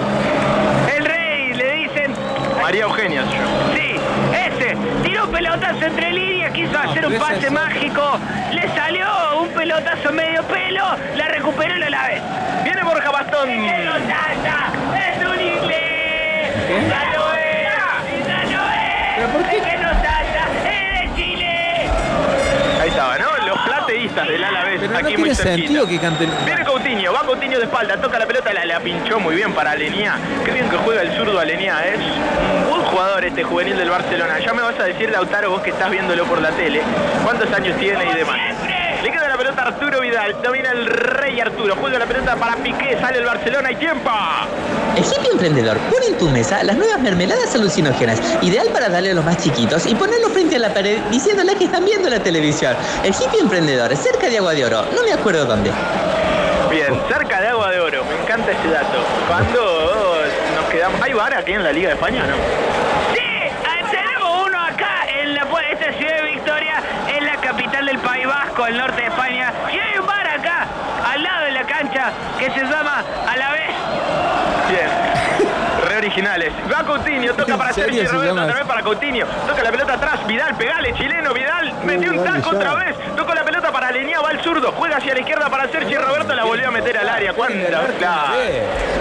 El 0.96 1.04
rey, 1.04 1.54
le 1.54 1.72
dicen. 1.72 2.14
María 2.64 2.84
Eugenia, 2.84 3.20
yo. 3.24 3.76
Sí, 3.76 4.00
ese. 4.32 4.74
tiró 5.02 5.26
un 5.26 5.32
pelotazo 5.32 5.84
entre 5.84 6.12
líneas, 6.12 6.50
quiso 6.52 6.78
hacer 6.78 7.06
un 7.06 7.18
pase 7.18 7.50
mágico, 7.50 8.18
le 8.52 8.66
salió 8.74 9.06
un 9.42 9.48
pelotazo 9.50 10.10
medio 10.12 10.42
pelo, 10.44 10.82
la 11.14 11.28
recuperó 11.28 11.76
y 11.76 11.80
la 11.80 11.90
la 11.90 12.06
vez. 12.06 12.22
Viene 12.64 12.82
Borja 12.82 13.10
Bastón. 13.10 13.50
¡Es 13.50 13.58
un 15.26 15.40
inglés! 15.42 16.88
¡Ya 16.88 17.12
no 17.12 17.34
es! 17.34 18.26
¡Ya 18.26 18.44
no 18.44 18.72
es! 18.72 19.14
¿Pero 19.16 19.28
por 19.28 19.42
qué? 19.50 19.73
Del 24.22 24.44
Alavés, 24.44 24.80
Pero 24.80 24.92
no 24.92 24.98
aquí 24.98 25.06
muy 25.16 25.30
tiene 25.30 25.34
cerquita. 25.34 25.56
sentido 25.56 25.86
que 25.88 25.98
canten. 25.98 26.30
Viene 26.44 26.64
Coutinho, 26.64 27.12
va 27.12 27.20
Coutinho 27.20 27.58
de 27.58 27.64
espalda, 27.64 27.96
toca 28.00 28.18
la 28.18 28.26
pelota, 28.26 28.52
la, 28.52 28.64
la 28.64 28.80
pinchó 28.80 29.18
muy 29.18 29.34
bien 29.34 29.52
para 29.52 29.72
Alenia. 29.72 30.16
Qué 30.44 30.52
bien 30.52 30.68
que 30.70 30.76
juega 30.76 31.02
el 31.02 31.12
zurdo 31.16 31.38
Alenia, 31.40 31.84
es 31.86 31.98
un 31.98 32.70
buen 32.70 32.82
jugador 32.82 33.24
este 33.24 33.42
juvenil 33.42 33.76
del 33.76 33.90
Barcelona. 33.90 34.38
Ya 34.38 34.52
me 34.54 34.62
vas 34.62 34.78
a 34.78 34.84
decir, 34.84 35.10
Lautaro, 35.10 35.50
vos 35.50 35.62
que 35.62 35.70
estás 35.70 35.90
viéndolo 35.90 36.24
por 36.24 36.40
la 36.40 36.50
tele, 36.52 36.82
cuántos 37.24 37.52
años 37.52 37.76
tiene 37.78 38.04
y 38.04 38.14
demás. 38.14 38.38
Arturo 39.64 40.00
Vidal, 40.00 40.36
domina 40.42 40.72
el 40.72 40.86
rey 40.86 41.40
Arturo, 41.40 41.74
juega 41.80 41.98
la 41.98 42.04
pelota 42.04 42.36
para 42.36 42.56
Piqué, 42.56 42.98
sale 43.00 43.18
el 43.18 43.24
Barcelona 43.24 43.72
y 43.72 43.76
tiempo. 43.76 44.10
El 44.94 45.02
hippie 45.02 45.30
emprendedor 45.32 45.78
pone 45.90 46.06
en 46.08 46.18
tu 46.18 46.28
mesa 46.28 46.62
las 46.62 46.76
nuevas 46.76 47.00
mermeladas 47.00 47.54
alucinógenas, 47.54 48.20
ideal 48.42 48.68
para 48.74 48.90
darle 48.90 49.12
a 49.12 49.14
los 49.14 49.24
más 49.24 49.38
chiquitos 49.38 49.86
y 49.86 49.94
ponerlo 49.94 50.28
frente 50.28 50.56
a 50.56 50.58
la 50.58 50.74
pared 50.74 50.98
diciéndole 51.10 51.56
que 51.56 51.64
están 51.64 51.84
viendo 51.84 52.10
la 52.10 52.20
televisión. 52.20 52.76
El 53.02 53.14
hippie 53.14 53.40
emprendedor, 53.40 53.96
cerca 53.96 54.28
de 54.28 54.36
Agua 54.36 54.52
de 54.52 54.66
Oro, 54.66 54.84
no 54.94 55.02
me 55.02 55.12
acuerdo 55.12 55.46
dónde. 55.46 55.70
Bien, 56.70 57.00
cerca 57.08 57.40
de 57.40 57.48
Agua 57.48 57.70
de 57.70 57.80
Oro, 57.80 58.04
me 58.04 58.22
encanta 58.22 58.52
ese 58.52 58.68
dato. 58.68 58.98
Cuando 59.28 60.24
nos 60.56 60.70
quedamos... 60.70 61.00
¿Hay 61.00 61.12
bar 61.14 61.32
aquí 61.32 61.52
en 61.52 61.62
la 61.62 61.72
Liga 61.72 61.88
de 61.88 61.94
España 61.94 62.22
o 62.24 62.26
no? 62.26 62.34
Sí, 63.14 63.20
ah, 63.64 63.90
tenemos 63.90 64.46
uno 64.46 64.60
acá 64.60 65.06
en 65.08 65.34
la, 65.34 65.46
esta 65.70 65.92
ciudad 65.92 66.16
de 66.16 66.22
Victoria, 66.32 66.82
en 67.08 67.24
la 67.26 67.36
capital 67.36 67.86
del 67.86 67.98
País 67.98 68.26
Vasco, 68.26 68.66
el 68.66 68.76
norte 68.76 69.02
de 69.02 69.08
España. 69.08 69.52
Y 69.72 69.78
hay 69.78 69.98
un 69.98 70.06
bar 70.06 70.26
acá, 70.26 70.66
al 71.12 71.22
lado 71.22 71.44
de 71.44 71.52
la 71.52 71.62
cancha, 71.62 72.10
que 72.38 72.50
se 72.50 72.64
llama 72.64 73.02
A 73.28 73.36
la 73.36 73.50
vez. 73.52 73.70
Bien. 74.68 74.88
Re 75.88 75.96
originales. 75.98 76.52
Va 76.72 76.82
Coutinho, 76.84 77.34
toca 77.34 77.52
¿En 77.52 77.58
para 77.58 77.72
serio 77.72 77.92
Sergio 77.92 78.08
se 78.08 78.16
Roberto, 78.16 78.34
llama 78.34 78.46
otra 78.46 78.56
vez 78.58 78.66
para 78.66 78.82
Coutinho. 78.82 79.26
Toca 79.46 79.62
la 79.62 79.70
pelota 79.70 79.92
atrás, 79.94 80.26
Vidal, 80.26 80.54
pegale, 80.56 80.94
chileno, 80.94 81.34
Vidal, 81.34 81.72
metió 81.84 82.10
un 82.12 82.24
taco 82.24 82.50
otra 82.50 82.74
vez. 82.74 82.96
Toca 83.16 83.34
la 83.34 83.44
pelota 83.44 83.70
para 83.70 83.90
Lenia, 83.90 84.20
va 84.20 84.30
al 84.30 84.40
zurdo, 84.42 84.72
juega 84.72 84.96
hacia 84.96 85.12
la 85.14 85.20
izquierda 85.20 85.50
para 85.50 85.68
Sergio 85.68 86.00
Roberto, 86.00 86.34
la 86.34 86.44
volvió 86.44 86.68
a 86.68 86.70
meter 86.70 86.96
al 86.96 87.08
área. 87.08 87.32
¿Cuánta? 87.34 87.68
Claro, 87.98 88.34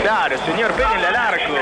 claro, 0.01 0.37
señor, 0.45 0.71
péguenle 0.73 1.07
al 1.07 1.15
arco. 1.15 1.53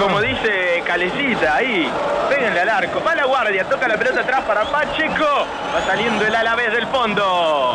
Como 0.00 0.20
dice 0.22 0.82
Calecita, 0.86 1.56
ahí, 1.56 1.90
péguenle 2.30 2.60
al 2.60 2.68
arco. 2.70 3.02
Va 3.06 3.14
la 3.14 3.24
guardia, 3.26 3.64
toca 3.64 3.86
la 3.86 3.96
pelota 3.96 4.20
atrás 4.20 4.40
para 4.46 4.64
Pacheco. 4.64 5.46
Va 5.74 5.86
saliendo 5.86 6.24
el 6.24 6.34
alavés 6.34 6.72
del 6.72 6.86
fondo. 6.86 7.71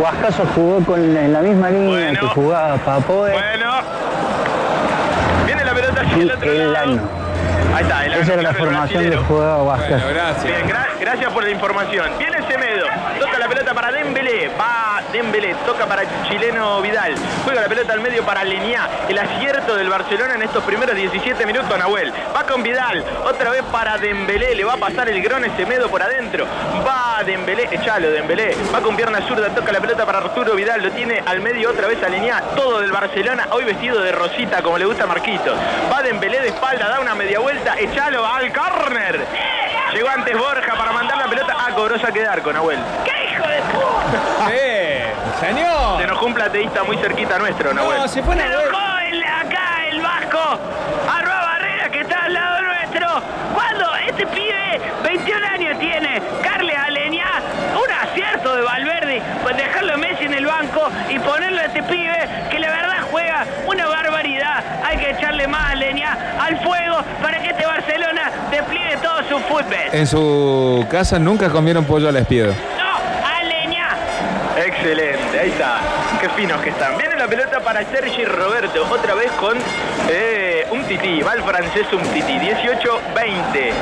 Huascaso 0.00 0.44
jugó 0.54 0.84
con 0.84 1.00
en 1.16 1.32
la 1.32 1.40
misma 1.40 1.70
línea 1.70 1.88
Bueno. 1.88 2.20
que 2.20 2.26
jugaba 2.28 2.76
Papoe 2.78 3.30
Bueno. 3.32 3.72
Viene 5.46 5.64
la 5.64 5.72
pelota 5.74 6.00
hacia 6.00 6.16
y 6.16 6.20
el 6.22 6.30
otro 6.30 6.50
el 6.50 6.72
lado. 6.72 6.90
año. 6.92 7.02
Ahí 7.74 7.82
está, 7.84 8.04
el 8.06 8.12
Esa 8.14 8.32
era 8.34 8.42
la 8.42 8.54
formación 8.54 9.10
que 9.10 9.16
jugaba 9.16 9.56
Bueno, 9.62 9.70
Huascaso. 9.70 10.08
gracias. 10.08 10.44
Bien, 10.44 10.68
gra- 10.68 10.86
gracias 11.00 11.32
por 11.32 11.44
la 11.44 11.50
información. 11.50 12.06
Viene 12.18 12.41
la 13.42 13.48
pelota 13.48 13.74
para 13.74 13.90
Dembélé, 13.90 14.50
va 14.50 15.02
Dembélé, 15.10 15.56
toca 15.66 15.84
para 15.84 16.04
chileno 16.28 16.80
Vidal, 16.80 17.12
juega 17.42 17.62
la 17.62 17.66
pelota 17.66 17.92
al 17.92 18.00
medio 18.00 18.24
para 18.24 18.44
Leniá, 18.44 18.88
el 19.08 19.18
acierto 19.18 19.74
del 19.74 19.88
Barcelona 19.88 20.36
en 20.36 20.42
estos 20.42 20.62
primeros 20.62 20.94
17 20.94 21.44
minutos, 21.44 21.76
Nahuel. 21.76 22.12
Va 22.36 22.44
con 22.44 22.62
Vidal, 22.62 23.04
otra 23.24 23.50
vez 23.50 23.64
para 23.72 23.98
Dembélé, 23.98 24.54
le 24.54 24.62
va 24.62 24.74
a 24.74 24.76
pasar 24.76 25.08
el 25.08 25.20
grone 25.20 25.50
Semedo 25.56 25.88
por 25.88 26.00
adentro, 26.00 26.46
va 26.86 27.20
Dembélé, 27.24 27.68
echalo 27.72 28.12
Dembélé, 28.12 28.56
va 28.72 28.80
con 28.80 28.94
pierna 28.94 29.26
zurda, 29.26 29.48
toca 29.48 29.72
la 29.72 29.80
pelota 29.80 30.06
para 30.06 30.18
Arturo 30.18 30.54
Vidal, 30.54 30.80
lo 30.80 30.92
tiene 30.92 31.20
al 31.26 31.40
medio 31.40 31.70
otra 31.70 31.88
vez 31.88 32.00
a 32.00 32.08
Leniá, 32.08 32.44
todo 32.54 32.78
del 32.78 32.92
Barcelona, 32.92 33.48
hoy 33.50 33.64
vestido 33.64 34.00
de 34.02 34.12
rosita 34.12 34.62
como 34.62 34.78
le 34.78 34.84
gusta 34.84 35.02
a 35.02 35.08
Marquitos. 35.08 35.58
Va 35.92 36.00
Dembélé 36.00 36.42
de 36.42 36.48
espalda, 36.48 36.88
da 36.88 37.00
una 37.00 37.16
media 37.16 37.40
vuelta, 37.40 37.74
echalo 37.76 38.24
al 38.24 38.52
córner. 38.52 39.26
Llegó 39.92 40.08
antes 40.08 40.38
Borja 40.38 40.74
para 40.74 40.92
mandar 40.92 41.18
la 41.18 41.26
pelota. 41.26 41.41
Cobró 41.74 41.98
saque 41.98 42.20
de 42.20 42.26
arco, 42.28 42.52
Nahuel. 42.52 42.78
¡Qué 43.04 43.32
hijo 43.32 43.46
de 43.48 43.60
puta! 43.72 44.48
¡Señor! 45.40 45.98
Se 45.98 46.04
enojó 46.04 46.26
un 46.26 46.34
plateísta 46.34 46.84
muy 46.84 46.96
cerquita 46.98 47.38
nuestro, 47.38 47.72
Nahuel. 47.72 47.98
No, 47.98 48.08
se 48.08 48.22
fue 48.22 48.36
Se 48.36 48.42
a 48.42 48.46
enojó 48.46 48.98
el, 49.10 49.24
acá 49.24 49.86
el 49.90 50.00
Vasco, 50.00 50.58
Arroba 51.10 51.42
Barrera, 51.42 51.88
que 51.90 52.00
está 52.00 52.24
al 52.24 52.34
lado 52.34 52.62
nuestro. 52.62 53.22
Cuando 53.54 53.94
este 54.06 54.26
pibe, 54.26 54.80
21 55.02 55.46
años 55.46 55.78
tiene, 55.78 56.22
Carles 56.42 56.76
Aleñá, 56.76 57.40
un 57.82 57.90
acierto 57.90 58.54
de 58.54 58.62
Valverde, 58.62 59.22
pues 59.42 59.56
dejarlo 59.56 59.94
a 59.94 59.96
Messi 59.96 60.24
en 60.24 60.34
el 60.34 60.46
banco 60.46 60.88
y 61.08 61.18
ponerlo 61.18 61.60
a 61.60 61.64
este 61.64 61.82
pibe, 61.82 62.28
que 62.50 62.58
la 62.58 62.70
verdad 62.70 62.98
juega 63.10 63.46
una. 63.66 63.81
Hay 64.84 64.98
que 64.98 65.10
echarle 65.10 65.46
más 65.46 65.62
a 65.62 65.70
Aleñá 65.70 66.18
al 66.40 66.58
fuego 66.62 66.98
para 67.22 67.38
que 67.40 67.48
este 67.50 67.66
Barcelona 67.66 68.30
despliegue 68.50 68.96
todo 68.98 69.18
su 69.28 69.38
fútbol. 69.40 69.74
En 69.92 70.06
su 70.06 70.86
casa 70.90 71.18
nunca 71.18 71.48
comieron 71.48 71.84
pollo 71.84 72.08
al 72.08 72.16
espiedo. 72.16 72.52
No, 72.52 73.28
Aleñá. 73.38 73.88
Excelente, 74.64 75.38
ahí 75.38 75.50
está. 75.50 75.78
Qué 76.20 76.28
finos 76.30 76.60
que 76.60 76.70
están. 76.70 76.96
Viene 76.98 77.16
la 77.16 77.26
pelota 77.26 77.60
para 77.60 77.84
Sergi 77.84 78.24
Roberto, 78.24 78.86
otra 78.90 79.14
vez 79.14 79.30
con 79.32 79.56
eh, 80.08 80.61
un 80.72 80.82
tití. 80.84 81.22
Va 81.22 81.34
el 81.34 81.42
francés 81.42 81.86
un 81.92 82.02
tití. 82.02 82.38
18-20. 82.38 83.72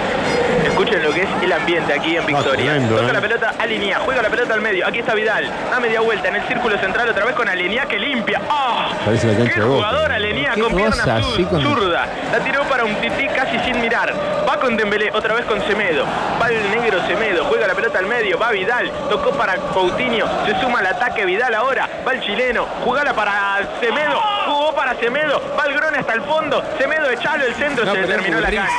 Escuchen 0.64 1.02
lo 1.02 1.12
que 1.12 1.22
es 1.22 1.28
el 1.42 1.52
ambiente 1.52 1.92
aquí 1.92 2.16
en 2.16 2.26
Victoria. 2.26 2.72
tremendo, 2.72 2.96
Toca 2.96 3.10
eh. 3.10 3.12
la 3.12 3.20
pelota 3.20 3.54
a 3.58 3.66
juega 4.00 4.22
la 4.22 4.28
pelota 4.28 4.54
al 4.54 4.60
medio. 4.60 4.86
Aquí 4.86 4.98
está 4.98 5.14
Vidal. 5.14 5.48
Da 5.70 5.80
media 5.80 6.00
vuelta 6.00 6.28
en 6.28 6.36
el 6.36 6.42
círculo 6.48 6.76
central 6.78 7.08
otra 7.08 7.24
vez 7.24 7.34
con 7.34 7.48
Alinea 7.48 7.86
que 7.86 7.98
limpia. 7.98 8.40
¡Ah! 8.48 8.90
Parece 9.04 9.28
la 9.28 9.38
cancha 9.38 9.54
¡Qué 9.54 9.60
jugador 9.60 10.12
Qué 10.54 10.60
con 10.60 10.74
pierna 10.74 11.04
con- 11.20 11.62
zurda! 11.62 12.06
La 12.32 12.38
tiró 12.40 12.62
para 12.64 12.84
un 12.84 12.94
tití 12.96 13.26
casi 13.28 13.58
sin 13.60 13.80
mirar. 13.80 14.12
Va 14.48 14.58
con 14.58 14.76
Dembélé, 14.76 15.10
otra 15.12 15.34
vez 15.34 15.44
con 15.46 15.60
Semedo. 15.66 16.04
Va 16.40 16.48
el 16.48 16.70
negro 16.70 16.98
Semedo, 17.06 17.44
juega 17.44 17.66
la 17.66 17.74
pelota 17.74 17.98
al 17.98 18.06
medio. 18.06 18.38
Va 18.38 18.50
Vidal, 18.50 18.90
tocó 19.08 19.30
para 19.30 19.56
Coutinho. 19.56 20.26
Se 20.46 20.60
suma 20.60 20.80
al 20.80 20.86
ataque 20.86 21.24
Vidal 21.24 21.54
ahora. 21.54 21.88
Va 22.06 22.12
el 22.12 22.20
chileno, 22.20 22.66
jugala 22.84 23.14
para 23.14 23.58
Semedo. 23.80 24.20
Jugó 24.46 24.74
para 24.74 24.94
Semedo. 24.96 25.40
Va 25.58 25.64
el 25.66 25.74
Grone 25.74 25.98
hasta 25.98 26.12
el 26.14 26.22
fondo. 26.22 26.62
Semedo 26.80 27.10
echalo 27.10 27.44
el 27.44 27.54
centro, 27.56 27.84
No, 27.84 27.94
se 27.94 28.02
terminó 28.04 28.40
la 28.40 28.50
cancha. 28.50 28.72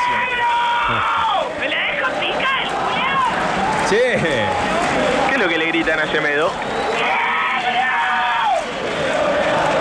¡Me 1.60 1.70
la 1.70 1.76
deja 1.78 2.10
picar! 2.20 2.64
Sí. 3.88 3.98
¿Qué 5.30 5.34
es 5.36 5.38
lo 5.38 5.48
que 5.48 5.58
le 5.60 5.66
gritan 5.68 6.00
a 6.00 6.08
Semedo? 6.08 6.52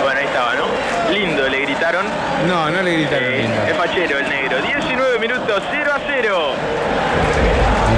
Bueno, 0.03 0.19
ahí 0.19 0.25
estaba, 0.25 0.53
¿no? 0.53 0.65
Lindo, 1.11 1.49
le 1.49 1.61
gritaron. 1.61 2.05
No, 2.47 2.69
no 2.69 2.81
le 2.83 2.91
gritaron 2.93 3.23
Eh, 3.23 3.37
lindo. 3.41 3.61
es 3.67 3.75
fachero 3.75 4.19
el 4.19 4.29
negro. 4.29 4.61
19 4.61 5.17
minutos, 5.19 5.63
0 5.71 5.91
a 5.95 5.99
0. 6.07 6.53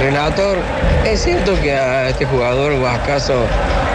Relator, 0.04 0.58
¿es 1.06 1.22
cierto 1.22 1.58
que 1.62 1.72
a 1.72 2.10
este 2.10 2.26
jugador 2.26 2.74
Huascaso 2.74 3.46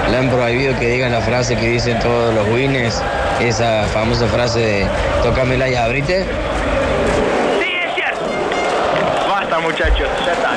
le 0.10 0.18
han 0.18 0.28
prohibido 0.32 0.76
que 0.80 0.88
digan 0.88 1.12
la 1.12 1.22
frase 1.22 1.56
que 1.56 1.68
dicen 1.68 2.00
todos 2.00 2.34
los 2.34 2.48
winners? 2.48 3.00
Esa 3.40 3.84
famosa 3.94 4.26
frase 4.26 4.60
de 4.60 4.88
tócamela 5.22 5.70
y 5.70 5.76
abrite. 5.76 6.24
Sí, 7.62 7.74
es 7.86 7.94
cierto. 7.94 8.22
Basta, 9.30 9.60
muchachos, 9.60 10.08
ya 10.26 10.32
está. 10.34 10.50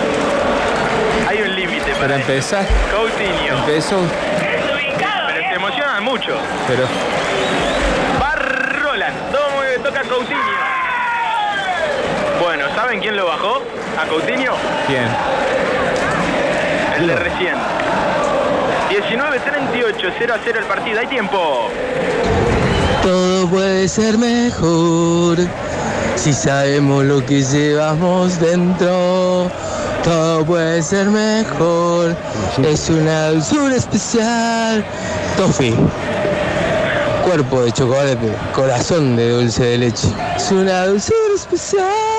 Hay 1.29 1.43
un 1.43 1.55
límite 1.55 1.95
para 2.01 2.15
empezar, 2.17 2.65
Coutinho. 2.91 3.59
empezó, 3.59 3.99
Pero 4.41 5.35
se 5.35 5.39
¿eh? 5.39 5.55
emocionan 5.55 6.03
mucho. 6.03 6.35
pero 6.67 6.85
Va 8.23 8.35
Roland. 8.37 9.15
Todo 9.31 9.51
muy 9.51 9.67
bien, 9.67 9.83
toca 9.83 10.01
Coutinho. 10.01 10.41
Bueno, 12.43 12.65
¿saben 12.75 13.01
quién 13.01 13.17
lo 13.17 13.27
bajó? 13.27 13.63
A 13.99 14.07
Coutinho. 14.07 14.53
¿quién? 14.87 15.09
El 16.99 17.07
de 17.07 17.17
recién. 17.17 17.55
19-38, 18.91 20.13
0 20.19 20.35
a 20.35 20.39
0 20.45 20.59
el 20.59 20.65
partido. 20.67 21.01
Hay 21.01 21.07
tiempo. 21.07 21.69
Todo 23.03 23.49
puede 23.49 23.89
ser 23.89 24.19
mejor 24.19 25.39
si 26.17 26.33
sabemos 26.33 27.05
lo 27.05 27.25
que 27.25 27.43
llevamos 27.43 28.39
dentro. 28.39 29.51
Todo 30.05 30.45
puede 30.45 30.83
ser 30.83 31.07
mejor. 31.07 32.15
Es 32.63 32.91
una 32.91 33.31
dulzura 33.31 33.77
especial. 33.77 34.85
Toffee. 35.37 35.75
Cuerpo 37.25 37.63
de 37.63 37.73
chocolate, 37.73 38.33
corazón 38.53 39.17
de 39.17 39.31
dulce 39.31 39.65
de 39.65 39.79
leche. 39.79 40.09
Es 40.37 40.51
una 40.51 40.87
dulzura 40.87 41.35
especial. 41.35 42.12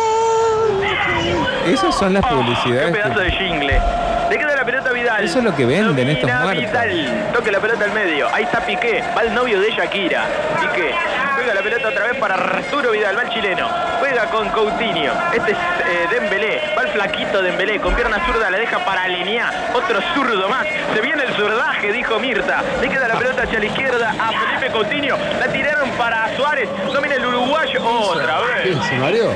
Esas 1.65 1.95
son 1.95 2.13
las 2.13 2.23
Oh, 2.25 2.29
publicidades. 2.29 2.87
qué 2.87 2.91
pedazo 3.01 3.15
que- 3.19 3.25
de 3.25 3.31
jingle. 3.31 3.81
Le 4.29 4.37
queda 4.39 4.55
la 4.55 4.63
pelota 4.65 4.89
a 4.89 4.93
Vidal. 4.93 5.23
Eso 5.23 5.39
es 5.39 5.43
lo 5.45 5.55
que 5.55 5.65
venden 5.65 6.09
estos 6.09 6.29
muertos. 6.31 6.55
Vidal. 6.65 7.29
Toque 7.33 7.51
la 7.51 7.59
pelota 7.59 7.83
al 7.85 7.91
medio. 7.91 8.27
Ahí 8.33 8.43
está 8.45 8.61
Piqué. 8.61 9.03
Va 9.15 9.21
el 9.21 9.33
novio 9.33 9.59
de 9.59 9.69
Shakira. 9.71 10.23
Piqué. 10.61 10.95
Juega 11.35 11.53
la 11.53 11.61
pelota 11.61 11.89
otra 11.89 12.05
vez 12.07 12.15
para 12.17 12.35
Arturo 12.35 12.91
Vidal. 12.91 13.17
Va 13.17 13.21
el 13.23 13.29
chileno. 13.29 13.67
Juega 13.99 14.25
con 14.27 14.49
Coutinho. 14.49 15.11
Este 15.33 15.51
es 15.51 15.57
eh, 15.57 16.07
Dembélé. 16.09 16.61
Va 16.75 16.83
el 16.83 16.87
flaquito 16.89 17.41
Dembélé. 17.43 17.79
Con 17.79 17.93
pierna 17.93 18.25
zurda 18.25 18.49
la 18.49 18.57
deja 18.57 18.79
para 18.79 19.07
Leniá. 19.07 19.51
Otro 19.73 19.99
zurdo 20.15 20.49
más. 20.49 20.65
Se 20.95 21.01
viene 21.01 21.23
el 21.23 21.33
zurdaje, 21.33 21.91
dijo 21.91 22.17
Mirta. 22.19 22.63
Le 22.81 22.89
queda 22.89 23.07
la 23.09 23.15
pelota 23.15 23.43
hacia 23.43 23.59
la 23.59 23.65
izquierda 23.65 24.15
a 24.19 24.31
Felipe 24.31 24.71
Coutinho. 24.71 25.17
La 25.39 25.47
tiraron 25.47 25.89
para 25.91 26.33
Suárez. 26.35 26.69
Domina 26.91 27.15
el 27.15 27.25
uruguayo. 27.25 27.83
Otra 27.85 28.39
vez. 28.39 28.77
¿Se 28.89 28.95
mareó? 28.95 29.31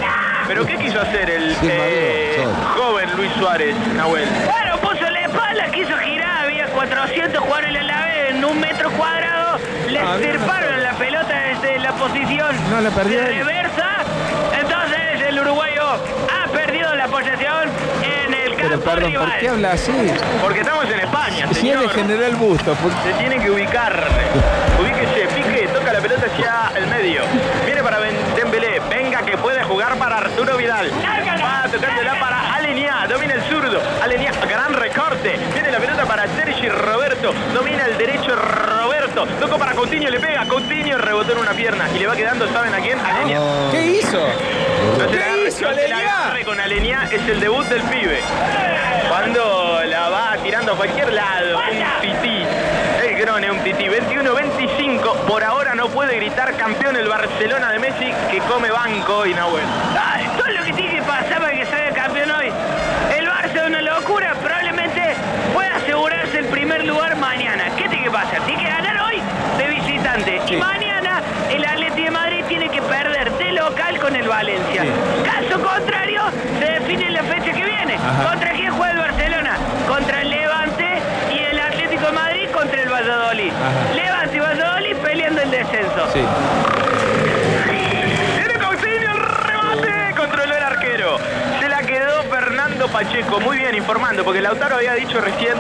¿Pero 0.48 0.66
qué 0.66 0.78
quiso 0.78 1.02
hacer 1.02 1.30
el 1.30 1.56
Sí, 1.56 1.68
eh, 1.70 2.46
joven 2.78 3.10
Luis 3.18 3.32
Suárez, 3.34 3.76
Nahuel? 3.96 4.28
Bueno, 4.50 4.78
puso 4.78 5.10
la 5.10 5.22
espalda, 5.22 5.66
quiso 5.72 5.98
girar, 5.98 6.46
había 6.46 6.68
400 6.68 7.40
jugadores 7.44 7.76
en 7.76 7.88
la 7.88 8.06
vez 8.06 8.30
en 8.32 8.46
un 8.46 8.60
metro 8.60 8.90
cuadrado, 8.92 9.58
le 9.90 10.00
Ah, 10.00 10.16
estirparon 10.20 10.82
la 10.84 10.92
pelota 10.94 11.36
desde 11.42 11.80
la 11.80 11.92
posición 11.94 12.56
No, 12.70 12.82
la 12.82 12.90
de 12.90 13.26
reversa, 13.28 13.90
entonces 14.60 15.28
el 15.28 15.40
uruguayo 15.40 15.84
ha 15.84 16.48
perdido 16.52 16.96
la 16.96 17.08
posesión 17.08 17.70
en 18.04 18.34
el 18.34 18.56
campo 18.56 18.68
Pero 18.70 18.80
perdón, 18.82 19.12
rival. 19.12 19.30
¿por 19.30 19.40
qué 19.40 19.50
habla 19.50 19.72
así? 19.74 19.92
Porque 20.42 20.60
estamos 20.62 20.86
en 20.86 21.00
España, 21.00 21.46
Si 21.48 21.52
es 21.52 21.58
señor. 21.58 21.90
General 21.90 22.36
Busto. 22.38 22.76
Se 23.04 23.14
tiene 23.14 23.40
que 23.40 23.52
ubicar. 23.52 24.04
Ubíquese, 24.80 25.28
pique, 25.36 25.68
toca 25.74 25.92
la 25.94 26.00
pelota 26.00 26.26
hacia 26.32 26.72
el 26.78 26.88
medio. 26.88 27.22
Viene 27.66 27.82
para 27.84 27.98
Dembélé. 28.00 28.80
Venga 28.90 29.22
que 29.24 29.38
puede 29.38 29.64
jugar 29.64 29.96
para 29.98 30.17
Arturo 30.38 30.56
Vidal. 30.56 30.92
Va 31.44 31.64
a 31.64 31.68
tocársela 31.68 32.20
para 32.20 32.54
Alenia. 32.54 33.08
Domina 33.10 33.34
el 33.34 33.42
zurdo. 33.46 33.82
Alenia, 34.04 34.32
gran 34.48 34.72
recorte. 34.72 35.36
Viene 35.52 35.72
la 35.72 35.80
pelota 35.80 36.06
para 36.06 36.28
Sergi 36.28 36.70
Roberto. 36.70 37.34
Domina 37.56 37.88
el 37.88 37.98
derecho 37.98 38.36
Roberto. 38.36 39.26
Tocó 39.40 39.58
para 39.58 39.74
Coutinho, 39.74 40.12
le 40.12 40.20
pega. 40.20 40.46
Coutinho 40.46 41.00
rebotó 41.00 41.32
en 41.32 41.40
una 41.40 41.54
pierna. 41.54 41.90
Y 41.96 41.98
le 41.98 42.06
va 42.06 42.16
quedando, 42.16 42.48
¿saben 42.54 42.72
a 42.72 42.78
quién? 42.78 43.00
Alenia. 43.00 43.40
¿Qué 43.72 43.88
hizo? 43.88 44.20
No 44.20 45.08
¿Qué 45.10 45.18
la 45.18 45.38
hizo 45.48 45.64
no 45.64 45.70
Alenia? 45.70 46.46
con 46.46 46.60
Alenia 46.60 47.10
es 47.12 47.28
el 47.28 47.40
debut 47.40 47.66
del 47.66 47.82
pibe. 47.82 48.22
Cuando 49.10 49.82
la 49.86 50.10
va 50.10 50.38
tirando 50.44 50.74
a 50.74 50.76
cualquier 50.76 51.14
lado, 51.14 51.58
un 51.58 52.02
tití. 52.02 52.46
El 53.04 53.18
Grone, 53.18 53.50
un 53.50 53.60
tití. 53.64 53.86
21-25. 53.86 55.16
Por 55.28 55.44
ahora 55.44 55.74
no 55.74 55.88
puede 55.88 56.16
gritar 56.16 56.56
campeón 56.56 56.96
el 56.96 57.08
Barcelona 57.08 57.72
de 57.72 57.80
Messi 57.80 58.14
que 58.30 58.38
come 58.42 58.70
banco 58.70 59.26
y 59.26 59.34
Nahuel. 59.34 59.64
Todo 60.38 60.48
lo 60.50 60.64
que 60.64 60.74
tiene 60.74 60.96
que 60.96 61.02
pasar 61.02 61.40
para 61.40 61.52
que 61.52 61.66
salga 61.66 61.92
campeón 61.92 62.32
hoy. 62.32 62.52
El 63.18 63.28
Barça 63.28 63.56
es 63.56 63.68
una 63.68 63.82
locura, 63.82 64.34
probablemente 64.42 65.16
pueda 65.54 65.76
asegurarse 65.76 66.40
el 66.40 66.46
primer 66.46 66.86
lugar 66.86 67.16
mañana. 67.18 67.66
¿Qué 67.76 67.90
tiene 67.90 68.04
que 68.04 68.12
pasar? 68.12 68.42
Tiene 68.46 68.62
que 68.64 68.70
ganar 68.70 69.02
hoy 69.02 69.22
de 69.58 69.68
visitante. 69.68 70.42
Sí. 70.48 70.54
Y 70.54 70.58
mañana 70.58 71.22
el 71.50 71.66
Atleti 71.66 72.04
de 72.04 72.12
Madrid 72.12 72.44
tiene 72.48 72.70
que 72.70 72.82
perder 72.82 73.32
de 73.32 73.52
local 73.54 74.00
con 74.00 74.16
el 74.16 74.28
Valencia. 74.28 74.84
Sí. 74.84 74.90
Caso 75.26 75.62
contrario, 75.62 76.22
se 76.60 76.66
define 76.66 77.12
la 77.12 77.24
fecha 77.24 77.52
que 77.52 77.66
viene. 77.66 77.96
Ajá. 77.96 78.30
¿Contra 78.30 78.52
quién 78.52 78.72
juega 78.72 78.92
el 78.92 79.00
Barcelona? 79.00 79.58
Contra 79.88 80.22
el 80.22 80.30
Levante 80.30 81.02
y 81.34 81.40
el 81.40 81.60
Atlético 81.60 82.06
de 82.06 82.12
Madrid 82.12 82.50
contra 82.52 82.82
el 82.82 82.90
Valladolid. 82.90 83.52
Ajá. 83.52 83.94
Levante 83.96 84.36
y 84.36 84.40
Valladolid 84.40 84.96
peleando 84.98 85.42
el 85.42 85.52
descenso. 85.52 86.12
Sí. 86.14 86.22
Viene 88.36 88.54
Coutinho, 88.60 89.12
el 89.12 89.20
remate. 89.20 90.16
Controló 90.16 90.56
el 90.56 90.64
arquero. 90.64 91.18
Se 91.60 91.70
la 91.70 91.82
quedó 91.82 92.24
Pacheco. 92.88 93.40
Muy 93.40 93.58
bien 93.58 93.76
informando, 93.76 94.24
porque 94.24 94.42
Lautaro 94.42 94.76
había 94.78 94.94
dicho 94.94 95.20
recién 95.22 95.54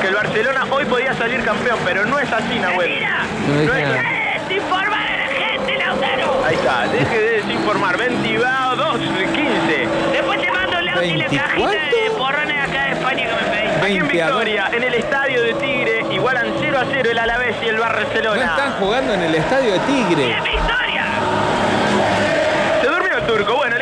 que 0.00 0.08
el 0.08 0.14
Barcelona 0.14 0.64
hoy 0.70 0.84
podía 0.84 1.14
salir 1.14 1.42
campeón, 1.44 1.78
pero 1.84 2.04
no 2.06 2.18
es 2.18 2.30
así, 2.32 2.58
Nahuel. 2.58 3.02
No 3.48 3.54
No 3.64 3.74
es 3.74 3.88
nada. 3.88 4.02
¡Eh, 4.02 4.40
informar 4.54 5.06
a 5.06 5.16
la 5.16 5.26
gente, 5.28 5.76
Lautaro! 5.78 6.42
Ahí 6.46 6.54
está, 6.54 6.86
deje 6.88 7.18
de 7.18 7.30
desinformar. 7.42 7.96
22, 7.96 8.98
15. 8.98 9.88
Después 10.12 10.40
te 10.40 10.50
mando 10.52 10.78
el 10.78 10.88
audio 10.88 11.02
y 11.02 11.16
la 11.16 11.28
¿Veinti 11.28 11.36
cajita 11.38 11.70
de 11.70 12.10
porrones 12.16 12.68
acá 12.68 12.84
de 12.84 12.90
España 12.92 13.26
que 13.26 13.34
me 13.34 13.50
pedís. 13.50 13.82
Aquí 13.82 13.96
en 13.96 14.08
20 14.08 14.22
a 14.22 14.28
dos. 14.28 14.38
Victoria, 14.44 14.70
en 14.72 14.82
el 14.82 14.94
estadio 14.94 15.42
de 15.42 15.54
Tigre, 15.54 16.04
igualan 16.10 16.46
0 16.60 16.78
a 16.80 16.84
0 16.90 17.10
el 17.10 17.18
Alavés 17.18 17.56
y 17.62 17.68
el 17.68 17.76
No 17.76 17.82
Barcelona. 17.82 18.44
están 18.44 18.72
jugando 18.72 19.14
en 19.14 19.22
el 19.22 19.34
estadio 19.34 19.72
de 19.72 19.78
Tigre. 19.80 20.36
¡En 20.36 20.44
Victoria! 20.44 21.04
Se 22.80 22.86
durmió 22.88 23.16
el 23.18 23.26
turco. 23.26 23.54
Bueno, 23.56 23.76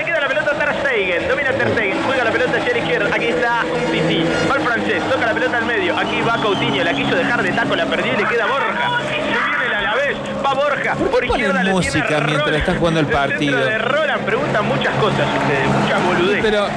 Juega 1.59 2.25
la 2.25 2.31
pelota 2.31 2.57
hacia 2.59 2.73
la 2.73 2.79
izquierda. 2.79 3.15
Aquí 3.15 3.27
está 3.27 3.63
un 3.65 3.93
tití. 3.93 4.25
Va 4.51 4.57
el 4.57 4.63
francés. 4.63 5.03
Toca 5.11 5.27
la 5.27 5.35
pelota 5.35 5.59
al 5.59 5.65
medio. 5.65 5.99
Aquí 5.99 6.21
va 6.23 6.37
Coutinho. 6.37 6.85
La 6.85 6.93
quiso 6.95 7.15
dejar 7.17 7.43
de 7.43 7.53
taco. 7.53 7.75
La 7.75 7.85
perdió 7.87 8.13
y 8.13 8.17
le 8.17 8.25
queda 8.29 8.47
Borja. 8.47 8.91
Se 9.09 9.17
viene 9.17 9.67
el 9.67 9.75
Alavés. 9.75 10.17
Va 10.45 10.55
Borja. 10.55 10.95
¿Por 10.95 11.07
qué 11.09 11.11
Por 11.11 11.25
izquierda 11.25 11.63
le 11.65 11.71
música 11.73 12.07
tiene 12.07 12.21
mientras 12.27 12.41
Roland. 12.47 12.57
están 12.61 12.79
jugando 12.79 13.01
el 13.01 13.07
partido? 13.07 13.59
de 13.65 13.79
Roland. 13.79 14.25
Preguntan 14.25 14.69
muchas 14.69 14.95
cosas 14.97 15.27
ustedes. 15.43 15.69
Muchas 15.83 16.05
boludeces. 16.05 16.43
Pero 16.45 16.69